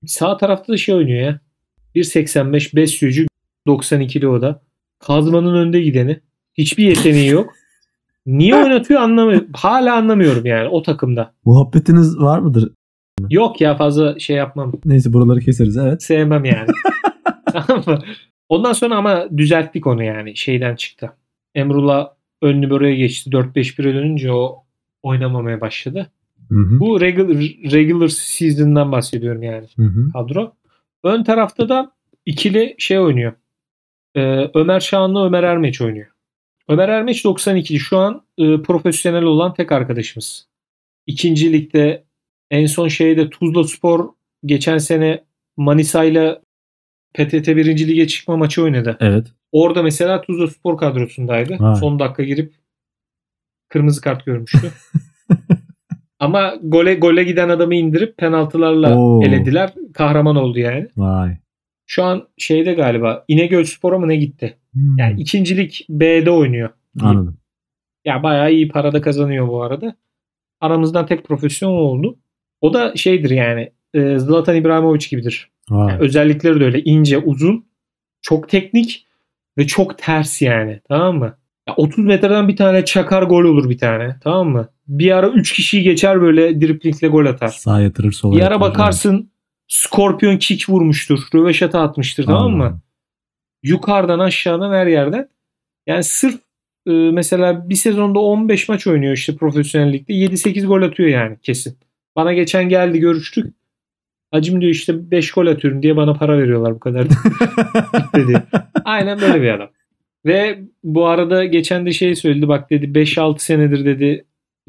Sağ 0.06 0.36
tarafta 0.36 0.72
da 0.72 0.76
şey 0.76 0.94
oynuyor 0.94 1.20
ya. 1.20 1.40
1.85 1.94 2.76
Besyocu 2.76 3.26
92'li 3.66 4.28
o 4.28 4.42
da. 4.42 4.62
Kazmanın 4.98 5.54
önde 5.54 5.80
gideni. 5.80 6.20
Hiçbir 6.58 6.84
yeteneği 6.84 7.28
yok. 7.28 7.52
Niye 8.26 8.56
oynatıyor 8.56 9.00
anlamıyorum. 9.00 9.48
Hala 9.52 9.96
anlamıyorum 9.96 10.46
yani 10.46 10.68
o 10.68 10.82
takımda. 10.82 11.34
Muhabbetiniz 11.44 12.18
var 12.18 12.38
mıdır? 12.38 12.72
Yok 13.30 13.60
ya 13.60 13.76
fazla 13.76 14.18
şey 14.18 14.36
yapmam. 14.36 14.72
Neyse 14.84 15.12
buraları 15.12 15.40
keseriz 15.40 15.76
evet. 15.76 16.02
Sevmem 16.02 16.44
yani. 16.44 16.66
Tamam 17.52 17.84
mı? 17.86 17.98
Ondan 18.48 18.72
sonra 18.72 18.96
ama 18.96 19.28
düzelttik 19.36 19.86
onu 19.86 20.04
yani. 20.04 20.36
Şeyden 20.36 20.76
çıktı. 20.76 21.12
Emrullah 21.54 22.08
önlü 22.42 22.70
buraya 22.70 22.94
geçti. 22.94 23.30
4-5-1'e 23.30 23.94
dönünce 23.94 24.32
o 24.32 24.64
oynamamaya 25.02 25.60
başladı. 25.60 26.10
Hı 26.48 26.54
hı. 26.54 26.80
Bu 26.80 27.00
regular, 27.00 27.36
regular 27.72 28.08
season'dan 28.08 28.92
bahsediyorum 28.92 29.42
yani 29.42 29.66
Hı 29.76 29.82
hı. 29.82 30.12
kadro. 30.12 30.52
Ön 31.04 31.24
tarafta 31.24 31.68
da 31.68 31.92
ikili 32.26 32.74
şey 32.78 32.98
oynuyor. 32.98 33.32
Ee, 34.16 34.50
Ömer 34.54 34.80
Şahan'la 34.80 35.26
Ömer 35.26 35.42
Ermeç 35.42 35.80
oynuyor. 35.80 36.06
Ömer 36.68 36.88
Ermeç 36.88 37.24
92. 37.24 37.78
Şu 37.78 37.98
an 37.98 38.22
e, 38.38 38.62
profesyonel 38.62 39.22
olan 39.22 39.54
tek 39.54 39.72
arkadaşımız. 39.72 40.46
İkinci 41.06 41.52
ligde 41.52 42.04
en 42.50 42.66
son 42.66 42.88
şeyde 42.88 43.30
Tuzla 43.30 43.64
Spor 43.64 44.08
geçen 44.44 44.78
sene 44.78 45.24
Manisa 45.56 46.04
ile 46.04 46.38
PTT 47.14 47.48
1. 47.48 47.88
Lige 47.88 48.06
çıkma 48.06 48.36
maçı 48.36 48.62
oynadı. 48.62 48.96
Evet. 49.00 49.26
Orada 49.52 49.82
mesela 49.82 50.20
Tuzla 50.22 50.46
Spor 50.46 50.78
kadrosundaydı. 50.78 51.56
Vay. 51.60 51.76
Son 51.76 51.98
dakika 51.98 52.22
girip 52.22 52.52
kırmızı 53.68 54.00
kart 54.00 54.24
görmüştü. 54.26 54.70
Ama 56.20 56.54
gole 56.62 56.94
gole 56.94 57.24
giden 57.24 57.48
adamı 57.48 57.74
indirip 57.74 58.16
penaltılarla 58.16 58.98
Oo. 58.98 59.24
elediler. 59.24 59.72
Kahraman 59.94 60.36
oldu 60.36 60.58
yani. 60.58 60.88
Vay. 60.96 61.36
Şu 61.90 62.04
an 62.04 62.28
şeyde 62.38 62.72
galiba 62.72 63.24
İnegöl 63.28 63.64
Spor'a 63.64 63.98
mı 63.98 64.08
ne 64.08 64.16
gitti? 64.16 64.58
Hmm. 64.72 64.98
Yani 64.98 65.20
ikincilik 65.20 65.86
B'de 65.88 66.30
oynuyor. 66.30 66.70
Anladım. 67.00 67.38
Ya 68.04 68.22
bayağı 68.22 68.52
iyi 68.52 68.68
parada 68.68 69.00
kazanıyor 69.00 69.48
bu 69.48 69.62
arada. 69.62 69.96
Aramızdan 70.60 71.06
tek 71.06 71.24
profesyonel 71.24 71.76
oldu. 71.76 72.18
O 72.60 72.74
da 72.74 72.96
şeydir 72.96 73.30
yani 73.30 73.72
e, 73.94 74.18
Zlatan 74.18 74.56
İbrahimovic 74.56 75.06
gibidir. 75.10 75.50
Vay. 75.70 75.88
Yani 75.92 76.00
özellikleri 76.00 76.60
de 76.60 76.64
öyle 76.64 76.82
ince, 76.82 77.18
uzun, 77.18 77.66
çok 78.22 78.48
teknik 78.48 79.06
ve 79.58 79.66
çok 79.66 79.98
ters 79.98 80.42
yani. 80.42 80.80
Tamam 80.88 81.18
mı? 81.18 81.38
Ya 81.68 81.74
30 81.76 82.04
metreden 82.04 82.48
bir 82.48 82.56
tane 82.56 82.84
çakar 82.84 83.22
gol 83.22 83.44
olur 83.44 83.70
bir 83.70 83.78
tane. 83.78 84.16
Tamam 84.24 84.48
mı? 84.48 84.68
Bir 84.88 85.10
ara 85.10 85.28
3 85.28 85.52
kişiyi 85.52 85.82
geçer 85.82 86.20
böyle 86.20 86.60
driplingle 86.60 87.08
gol 87.08 87.26
atar. 87.26 87.48
Sağ 87.48 87.80
yatırır 87.80 88.12
sola 88.12 88.36
Bir 88.36 88.40
ara 88.40 88.54
yatırır. 88.54 88.60
bakarsın 88.60 89.30
Scorpion 89.70 90.36
kick 90.36 90.68
vurmuştur. 90.68 91.20
Röveşata 91.34 91.80
atmıştır 91.80 92.24
tamam 92.24 92.52
mı? 92.52 92.64
Anladım. 92.64 92.82
Yukarıdan 93.62 94.18
aşağıdan 94.18 94.72
her 94.72 94.86
yerden. 94.86 95.28
Yani 95.86 96.04
sırf 96.04 96.40
e, 96.86 96.90
mesela 96.90 97.68
bir 97.68 97.74
sezonda 97.74 98.18
15 98.18 98.68
maç 98.68 98.86
oynuyor 98.86 99.12
işte 99.12 99.36
profesyonellikte. 99.36 100.12
7-8 100.12 100.66
gol 100.66 100.82
atıyor 100.82 101.08
yani 101.08 101.38
kesin. 101.42 101.78
Bana 102.16 102.32
geçen 102.32 102.68
geldi 102.68 102.98
görüştük. 102.98 103.54
Hacım 104.30 104.60
diyor 104.60 104.72
işte 104.72 105.10
5 105.10 105.32
gol 105.32 105.46
atıyorum 105.46 105.82
diye 105.82 105.96
bana 105.96 106.14
para 106.14 106.38
veriyorlar 106.38 106.74
bu 106.74 106.80
kadar. 106.80 107.06
dedi. 108.16 108.42
Aynen 108.84 109.20
böyle 109.20 109.42
bir 109.42 109.50
adam. 109.50 109.70
Ve 110.26 110.58
bu 110.84 111.06
arada 111.06 111.44
geçen 111.44 111.86
de 111.86 111.92
şey 111.92 112.14
söyledi 112.14 112.48
bak 112.48 112.70
dedi 112.70 112.98
5-6 112.98 113.38
senedir 113.38 113.84
dedi 113.84 114.24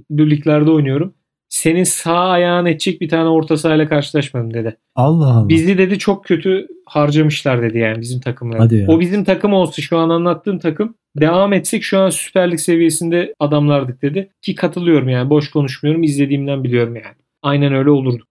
birliklerde 0.10 0.72
oynuyorum. 0.72 1.14
Senin 1.52 1.84
sağ 1.84 2.20
ayağın 2.30 2.66
edecek 2.66 3.02
bir 3.02 3.10
tane 3.10 3.30
orta 3.30 3.58
sahayla 3.58 3.90
karşılaşmadım 3.90 4.54
dedi. 4.54 4.78
Allah 4.96 5.34
Allah. 5.34 5.50
Bizi 5.50 5.78
dedi 5.78 6.00
çok 6.00 6.26
kötü 6.26 6.68
harcamışlar 6.86 7.62
dedi 7.62 7.78
yani 7.78 8.02
bizim 8.02 8.22
takımları. 8.22 8.60
Hadi 8.60 8.76
ya. 8.76 8.88
O 8.88 9.00
bizim 9.00 9.24
takım 9.24 9.54
olsa 9.54 9.82
şu 9.82 9.98
an 9.98 10.10
anlattığım 10.10 10.60
takım 10.60 10.96
devam 11.20 11.54
etsek 11.54 11.84
şu 11.84 12.00
an 12.00 12.10
Süper 12.10 12.52
Lig 12.52 12.60
seviyesinde 12.60 13.34
adamlardık 13.40 14.02
dedi. 14.02 14.30
Ki 14.42 14.56
katılıyorum 14.56 15.10
yani 15.10 15.30
boş 15.30 15.50
konuşmuyorum 15.52 16.04
izlediğimden 16.04 16.64
biliyorum 16.64 16.96
yani. 16.96 17.16
Aynen 17.42 17.74
öyle 17.74 17.90
olurdu. 17.90 18.24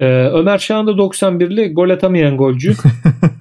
Ee, 0.00 0.06
Ömer 0.26 0.58
Şahan 0.58 0.86
da 0.86 0.90
91'li 0.90 1.72
gol 1.72 1.90
atamayan 1.90 2.36
golcü. 2.36 2.74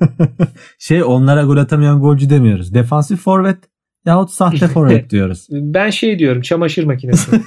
şey 0.79 1.03
onlara 1.03 1.43
gol 1.43 1.57
atamayan 1.57 2.01
golcü 2.01 2.29
demiyoruz. 2.29 2.73
Defansif 2.73 3.19
forvet 3.19 3.57
yahut 4.05 4.29
sahte 4.29 4.67
forvet 4.67 5.09
diyoruz. 5.09 5.47
Ben 5.51 5.89
şey 5.89 6.19
diyorum 6.19 6.41
çamaşır 6.41 6.83
makinesi. 6.83 7.31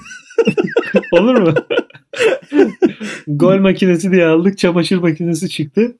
Olur 1.12 1.34
mu? 1.40 1.54
Gol 3.26 3.58
makinesi 3.58 4.12
diye 4.12 4.26
aldık 4.26 4.58
çamaşır 4.58 4.98
makinesi 4.98 5.48
çıktı. 5.48 5.96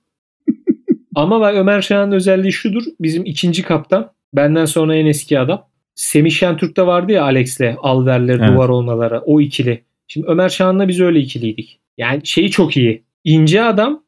Ama 1.14 1.40
bak 1.40 1.55
Ömer 1.55 1.83
Şahan'ın 1.83 2.12
özelliği 2.12 2.53
şudur. 2.53 2.83
Bizim 3.01 3.24
ikinci 3.24 3.62
kaptan. 3.62 4.11
Benden 4.35 4.64
sonra 4.64 4.96
en 4.96 5.07
eski 5.07 5.38
adam. 5.38 5.66
Semih 5.94 6.31
Şentürk'te 6.31 6.87
vardı 6.87 7.12
ya 7.12 7.24
Alex'le 7.24 7.77
Alver'ler 7.83 8.38
Evet. 8.38 8.48
duvar 8.48 8.68
olmaları. 8.68 9.20
O 9.20 9.40
ikili. 9.40 9.83
Şimdi 10.09 10.27
Ömer 10.27 10.48
Şahan'la 10.48 10.88
biz 10.88 11.01
öyle 11.01 11.20
ikiliydik. 11.20 11.81
Yani 11.98 12.20
şeyi 12.24 12.51
çok 12.51 12.77
iyi. 12.77 13.03
İnce 13.24 13.62
adam 13.62 14.03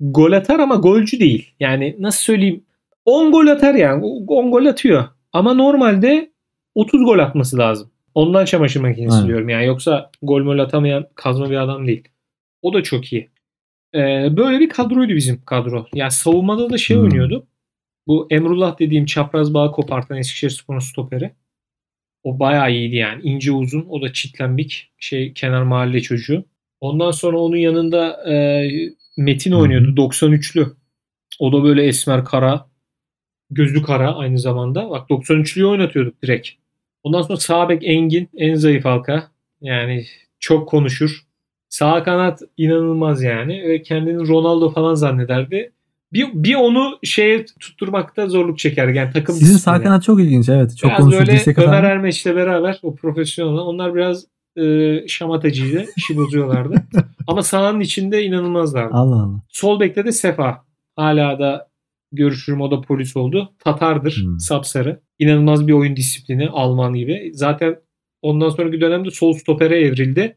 gol 0.00 0.32
atar 0.32 0.58
ama 0.58 0.74
golcü 0.74 1.20
değil. 1.20 1.50
Yani 1.60 1.96
nasıl 1.98 2.22
söyleyeyim 2.22 2.62
10 3.04 3.32
gol 3.32 3.46
atar 3.46 3.74
yani. 3.74 4.04
10 4.26 4.50
gol 4.50 4.66
atıyor. 4.66 5.04
Ama 5.32 5.54
normalde 5.54 6.30
30 6.74 7.04
gol 7.04 7.18
atması 7.18 7.58
lazım. 7.58 7.90
Ondan 8.14 8.44
çamaşır 8.44 8.80
makinesi 8.80 9.16
Evet. 9.18 9.28
diyorum 9.28 9.48
yani. 9.48 9.66
Yoksa 9.66 10.10
gol 10.22 10.42
mol 10.42 10.58
atamayan 10.58 11.06
kazma 11.14 11.50
bir 11.50 11.56
adam 11.56 11.86
değil. 11.86 12.08
O 12.62 12.74
da 12.74 12.82
çok 12.82 13.12
iyi. 13.12 13.30
Ee, 13.94 14.28
böyle 14.36 14.60
bir 14.60 14.68
kadroydu 14.68 15.14
bizim 15.14 15.44
kadro. 15.44 15.86
Yani 15.94 16.10
savunmada 16.10 16.70
da 16.70 16.78
şey 16.78 16.96
Hmm. 16.96 17.04
oynuyordu. 17.04 17.46
Bu 18.06 18.26
Emrullah 18.30 18.78
dediğim 18.78 19.06
çapraz 19.06 19.54
bağ 19.54 19.70
kopartan 19.70 20.18
Eskişehirspor'un 20.18 20.78
stoperi. 20.78 21.30
O 22.24 22.38
bayağı 22.38 22.72
iyiydi 22.72 22.96
yani. 22.96 23.22
İnce 23.22 23.52
uzun. 23.52 23.86
O 23.88 24.02
da 24.02 24.12
çitlenbik. 24.12 24.92
Şey 24.98 25.32
kenar 25.32 25.62
mahalle 25.62 26.00
çocuğu. 26.00 26.44
Ondan 26.80 27.10
sonra 27.10 27.38
onun 27.38 27.56
yanında 27.56 28.30
e, 28.32 28.66
Metin 29.16 29.52
oynuyordu. 29.52 29.96
93'lü. 29.96 30.72
O 31.38 31.52
da 31.52 31.64
böyle 31.64 31.84
esmer 31.86 32.24
kara. 32.24 32.70
Gözlü 33.50 33.82
kara 33.82 34.14
aynı 34.16 34.38
zamanda. 34.38 34.90
Bak 34.90 35.10
93'lüyü 35.10 35.64
oynatıyorduk 35.64 36.22
direkt. 36.22 36.48
Ondan 37.02 37.22
sonra 37.22 37.36
sağ 37.36 37.68
bek 37.68 37.82
Engin. 37.84 38.28
En 38.36 38.54
zayıf 38.54 38.84
halka. 38.84 39.28
Yani 39.60 40.04
çok 40.40 40.68
konuşur. 40.68 41.24
Sağ 41.68 42.02
kanat 42.02 42.42
inanılmaz 42.56 43.22
yani. 43.22 43.62
Ve 43.68 43.82
kendini 43.82 44.28
Ronaldo 44.28 44.70
falan 44.70 44.94
zannederdi. 44.94 45.72
Bir, 46.12 46.28
bir 46.34 46.54
onu 46.54 46.98
şeye 47.02 47.44
tutturmakta 47.44 48.28
zorluk 48.28 48.58
çeker. 48.58 48.88
Yani 48.88 49.12
takım 49.12 49.34
Sizin 49.34 49.56
sağ 49.56 49.82
kanat 49.82 50.02
çok 50.02 50.20
ilginç 50.20 50.48
evet. 50.48 50.76
Çok 50.76 50.90
Biraz 50.90 51.12
böyle 51.12 51.42
Ömer 51.56 51.66
atan- 51.66 51.84
Ermeç'le 51.84 52.26
beraber 52.26 52.78
o 52.82 52.94
profesyonel 52.94 53.58
onlar 53.58 53.94
biraz 53.94 54.24
e, 54.56 55.08
şamatacıydı. 55.08 55.84
işi 55.96 56.16
bozuyorlardı. 56.16 56.74
Ama 57.26 57.42
sahanın 57.42 57.80
içinde 57.80 58.24
inanılmazlardı. 58.24 58.94
Allah 58.94 59.16
Allah. 59.16 59.40
Sol 59.48 59.80
bekte 59.80 60.04
de 60.04 60.12
Sefa. 60.12 60.64
Hala 60.96 61.38
da 61.38 61.69
görüşürüm 62.12 62.60
o 62.60 62.70
da 62.70 62.80
polis 62.80 63.16
oldu. 63.16 63.54
Tatardır. 63.58 64.22
Hmm. 64.24 64.40
Sapsarı. 64.40 65.00
İnanılmaz 65.18 65.66
bir 65.66 65.72
oyun 65.72 65.96
disiplini. 65.96 66.48
Alman 66.48 66.94
gibi. 66.94 67.30
Zaten 67.34 67.76
ondan 68.22 68.48
sonraki 68.48 68.80
dönemde 68.80 69.10
sol 69.10 69.32
stopere 69.32 69.80
evrildi. 69.80 70.36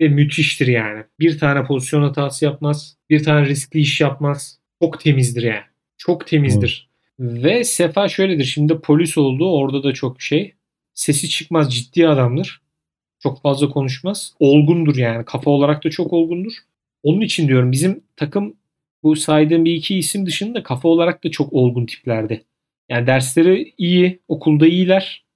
Ve 0.00 0.08
müthiştir 0.08 0.66
yani. 0.66 1.04
Bir 1.20 1.38
tane 1.38 1.64
pozisyon 1.64 2.02
hatası 2.02 2.44
yapmaz. 2.44 2.96
Bir 3.10 3.24
tane 3.24 3.46
riskli 3.46 3.80
iş 3.80 4.00
yapmaz. 4.00 4.58
Çok 4.82 5.00
temizdir 5.00 5.42
yani. 5.42 5.64
Çok 5.96 6.26
temizdir. 6.26 6.88
Ve 7.20 7.64
Sefa 7.64 8.08
şöyledir. 8.08 8.44
Şimdi 8.44 8.80
polis 8.80 9.18
oldu. 9.18 9.52
Orada 9.52 9.82
da 9.82 9.92
çok 9.92 10.22
şey. 10.22 10.54
Sesi 10.94 11.28
çıkmaz. 11.28 11.74
Ciddi 11.74 12.08
adamdır. 12.08 12.62
Çok 13.22 13.42
fazla 13.42 13.70
konuşmaz. 13.70 14.34
Olgundur 14.38 14.96
yani. 14.96 15.24
Kafa 15.24 15.50
olarak 15.50 15.84
da 15.84 15.90
çok 15.90 16.12
olgundur. 16.12 16.52
Onun 17.02 17.20
için 17.20 17.48
diyorum 17.48 17.72
bizim 17.72 18.04
takım 18.16 18.56
bu 19.02 19.16
saydığım 19.16 19.64
bir 19.64 19.74
iki 19.74 19.98
isim 19.98 20.26
dışında 20.26 20.62
kafa 20.62 20.88
olarak 20.88 21.24
da 21.24 21.30
çok 21.30 21.52
olgun 21.52 21.86
tiplerdi. 21.86 22.44
Yani 22.88 23.06
dersleri 23.06 23.74
iyi, 23.78 24.20
okulda 24.28 24.66
iyiler. 24.66 25.26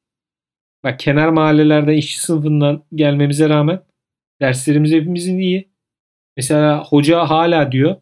Bak 0.84 0.98
kenar 0.98 1.28
mahallelerden 1.28 1.92
işçi 1.92 2.20
sınıfından 2.20 2.84
gelmemize 2.94 3.48
rağmen 3.48 3.80
derslerimiz 4.40 4.92
hepimizin 4.92 5.38
iyi. 5.38 5.68
Mesela 6.36 6.84
hoca 6.84 7.30
hala 7.30 7.72
diyor. 7.72 7.96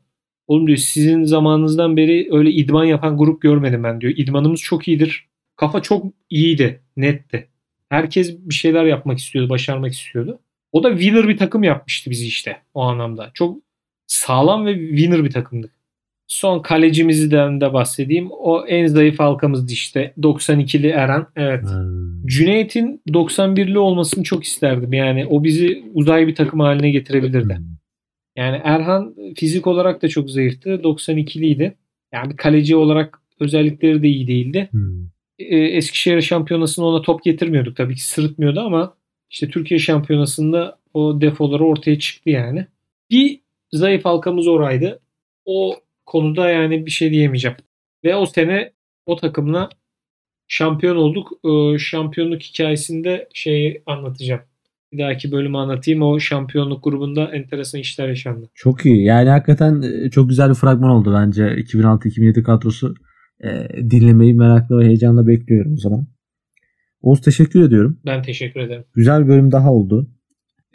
Oğlum 0.47 0.67
diyor 0.67 0.79
sizin 0.79 1.25
zamanınızdan 1.25 1.97
beri 1.97 2.29
öyle 2.33 2.51
idman 2.51 2.85
yapan 2.85 3.19
grup 3.19 3.43
görmedim 3.43 3.85
ben 3.85 4.01
diyor. 4.01 4.13
İdmanımız 4.17 4.61
çok 4.61 4.89
iyidir. 4.89 5.29
Kafa 5.57 5.83
çok 5.83 6.07
iyiydi, 6.31 6.83
netti. 6.97 7.49
Herkes 7.89 8.39
bir 8.39 8.55
şeyler 8.55 8.85
yapmak 8.85 9.19
istiyordu, 9.19 9.51
başarmak 9.51 9.93
istiyordu. 9.93 10.41
O 10.73 10.83
da 10.83 10.91
winner 10.91 11.29
bir 11.29 11.37
takım 11.37 11.63
yapmıştı 11.63 12.11
bizi 12.11 12.27
işte 12.27 12.63
o 12.75 12.83
anlamda. 12.83 13.31
Çok 13.35 13.59
sağlam 14.11 14.67
ve 14.67 14.89
winner 14.89 15.25
bir 15.25 15.31
takımdık. 15.31 15.71
Son 16.27 16.63
kalecimizden 16.63 17.61
de 17.61 17.73
bahsedeyim. 17.73 18.29
O 18.31 18.67
en 18.67 18.87
zayıf 18.87 19.19
halkamızdı 19.19 19.73
işte. 19.73 20.15
92'li 20.19 20.89
Eren. 20.89 21.27
Evet. 21.37 21.63
Hmm. 21.63 22.27
Cüneyt'in 22.27 23.03
91'li 23.09 23.79
olmasını 23.79 24.25
çok 24.25 24.45
isterdim. 24.45 24.93
Yani 24.93 25.27
o 25.27 25.45
bizi 25.45 25.85
uzay 25.95 26.27
bir 26.27 26.35
takım 26.35 26.61
haline 26.61 26.91
getirebilirdi. 26.91 27.55
Hmm. 27.55 27.65
Yani 28.37 28.61
Erhan 28.65 29.15
fizik 29.37 29.67
olarak 29.67 30.03
da 30.03 30.09
çok 30.09 30.31
zayıftı. 30.31 30.71
92'liydi. 30.71 31.73
Yani 32.13 32.37
kaleci 32.37 32.77
olarak 32.77 33.19
özellikleri 33.41 34.03
de 34.03 34.09
iyi 34.09 34.27
değildi. 34.27 34.69
Hmm. 34.71 35.07
Eskişehir 35.49 36.21
şampiyonasında 36.21 36.87
ona 36.87 37.03
top 37.03 37.25
getirmiyorduk. 37.25 37.77
Tabii 37.77 37.95
ki 37.95 38.07
sırıtmıyordu 38.07 38.61
ama 38.61 38.95
işte 39.31 39.49
Türkiye 39.49 39.81
şampiyonasında 39.81 40.79
o 40.95 41.21
defoları 41.21 41.65
ortaya 41.65 41.99
çıktı 41.99 42.31
yani. 42.31 42.67
Bir 43.11 43.41
zayıf 43.73 44.05
halkamız 44.05 44.49
oraydı. 44.49 45.01
O 45.45 45.77
konuda 46.07 46.51
yani 46.51 46.87
bir 46.87 46.91
şey 46.91 47.11
diyemeyeceğim. 47.11 47.57
Ve 48.05 48.17
o 48.17 48.27
sene 48.27 48.73
o 49.07 49.17
takımla 49.17 49.69
şampiyon 50.49 50.97
olduk. 50.97 51.33
Ee, 51.45 51.79
şampiyonluk 51.79 52.43
hikayesinde 52.43 53.29
şeyi 53.35 53.83
anlatacağım. 53.87 54.41
Bir 54.93 54.99
dahaki 54.99 55.33
bölümü 55.33 55.57
anlatayım. 55.57 56.03
O 56.03 56.21
şampiyonluk 56.21 56.85
grubunda 56.85 57.25
enteresan 57.25 57.81
işler 57.81 58.09
yaşandı. 58.09 58.51
Çok 58.55 58.87
iyi. 58.87 59.05
Yani 59.05 59.29
hakikaten 59.29 59.83
e, 59.83 60.11
çok 60.11 60.29
güzel 60.29 60.49
bir 60.49 60.55
fragman 60.55 60.91
oldu 60.91 61.15
bence. 61.15 61.43
2006-2007 61.43 62.43
kadrosu 62.43 62.95
e, 63.45 63.69
dinlemeyi 63.91 64.35
merakla 64.35 64.79
ve 64.79 64.85
heyecanla 64.85 65.27
bekliyorum 65.27 65.73
o 65.73 65.77
zaman. 65.77 66.07
Oğuz 67.03 67.21
teşekkür 67.21 67.63
ediyorum. 67.63 68.01
Ben 68.07 68.23
teşekkür 68.23 68.61
ederim. 68.61 68.85
Güzel 68.95 69.23
bir 69.23 69.29
bölüm 69.29 69.53
daha 69.53 69.73
oldu. 69.73 70.11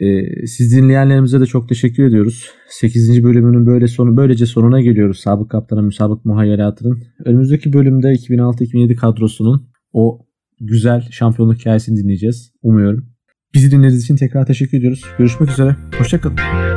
Ee, 0.00 0.46
siz 0.46 0.76
dinleyenlerimize 0.76 1.40
de 1.40 1.46
çok 1.46 1.68
teşekkür 1.68 2.04
ediyoruz. 2.04 2.50
8. 2.68 3.24
bölümünün 3.24 3.66
böyle 3.66 3.88
sonu 3.88 4.16
böylece 4.16 4.46
sonuna 4.46 4.80
geliyoruz. 4.80 5.18
Sabık 5.18 5.50
kaptana 5.50 5.82
müsabık 5.82 6.24
muhayyelatının. 6.24 7.02
Önümüzdeki 7.24 7.72
bölümde 7.72 8.06
2006-2007 8.06 8.94
kadrosunun 8.94 9.68
o 9.92 10.26
güzel 10.60 11.08
şampiyonluk 11.10 11.58
hikayesini 11.58 11.96
dinleyeceğiz. 11.96 12.52
Umuyorum. 12.62 13.06
Bizi 13.54 13.70
dinlediğiniz 13.70 14.04
için 14.04 14.16
tekrar 14.16 14.46
teşekkür 14.46 14.78
ediyoruz. 14.78 15.02
Görüşmek 15.18 15.50
üzere. 15.50 15.76
Hoşçakalın. 15.98 16.75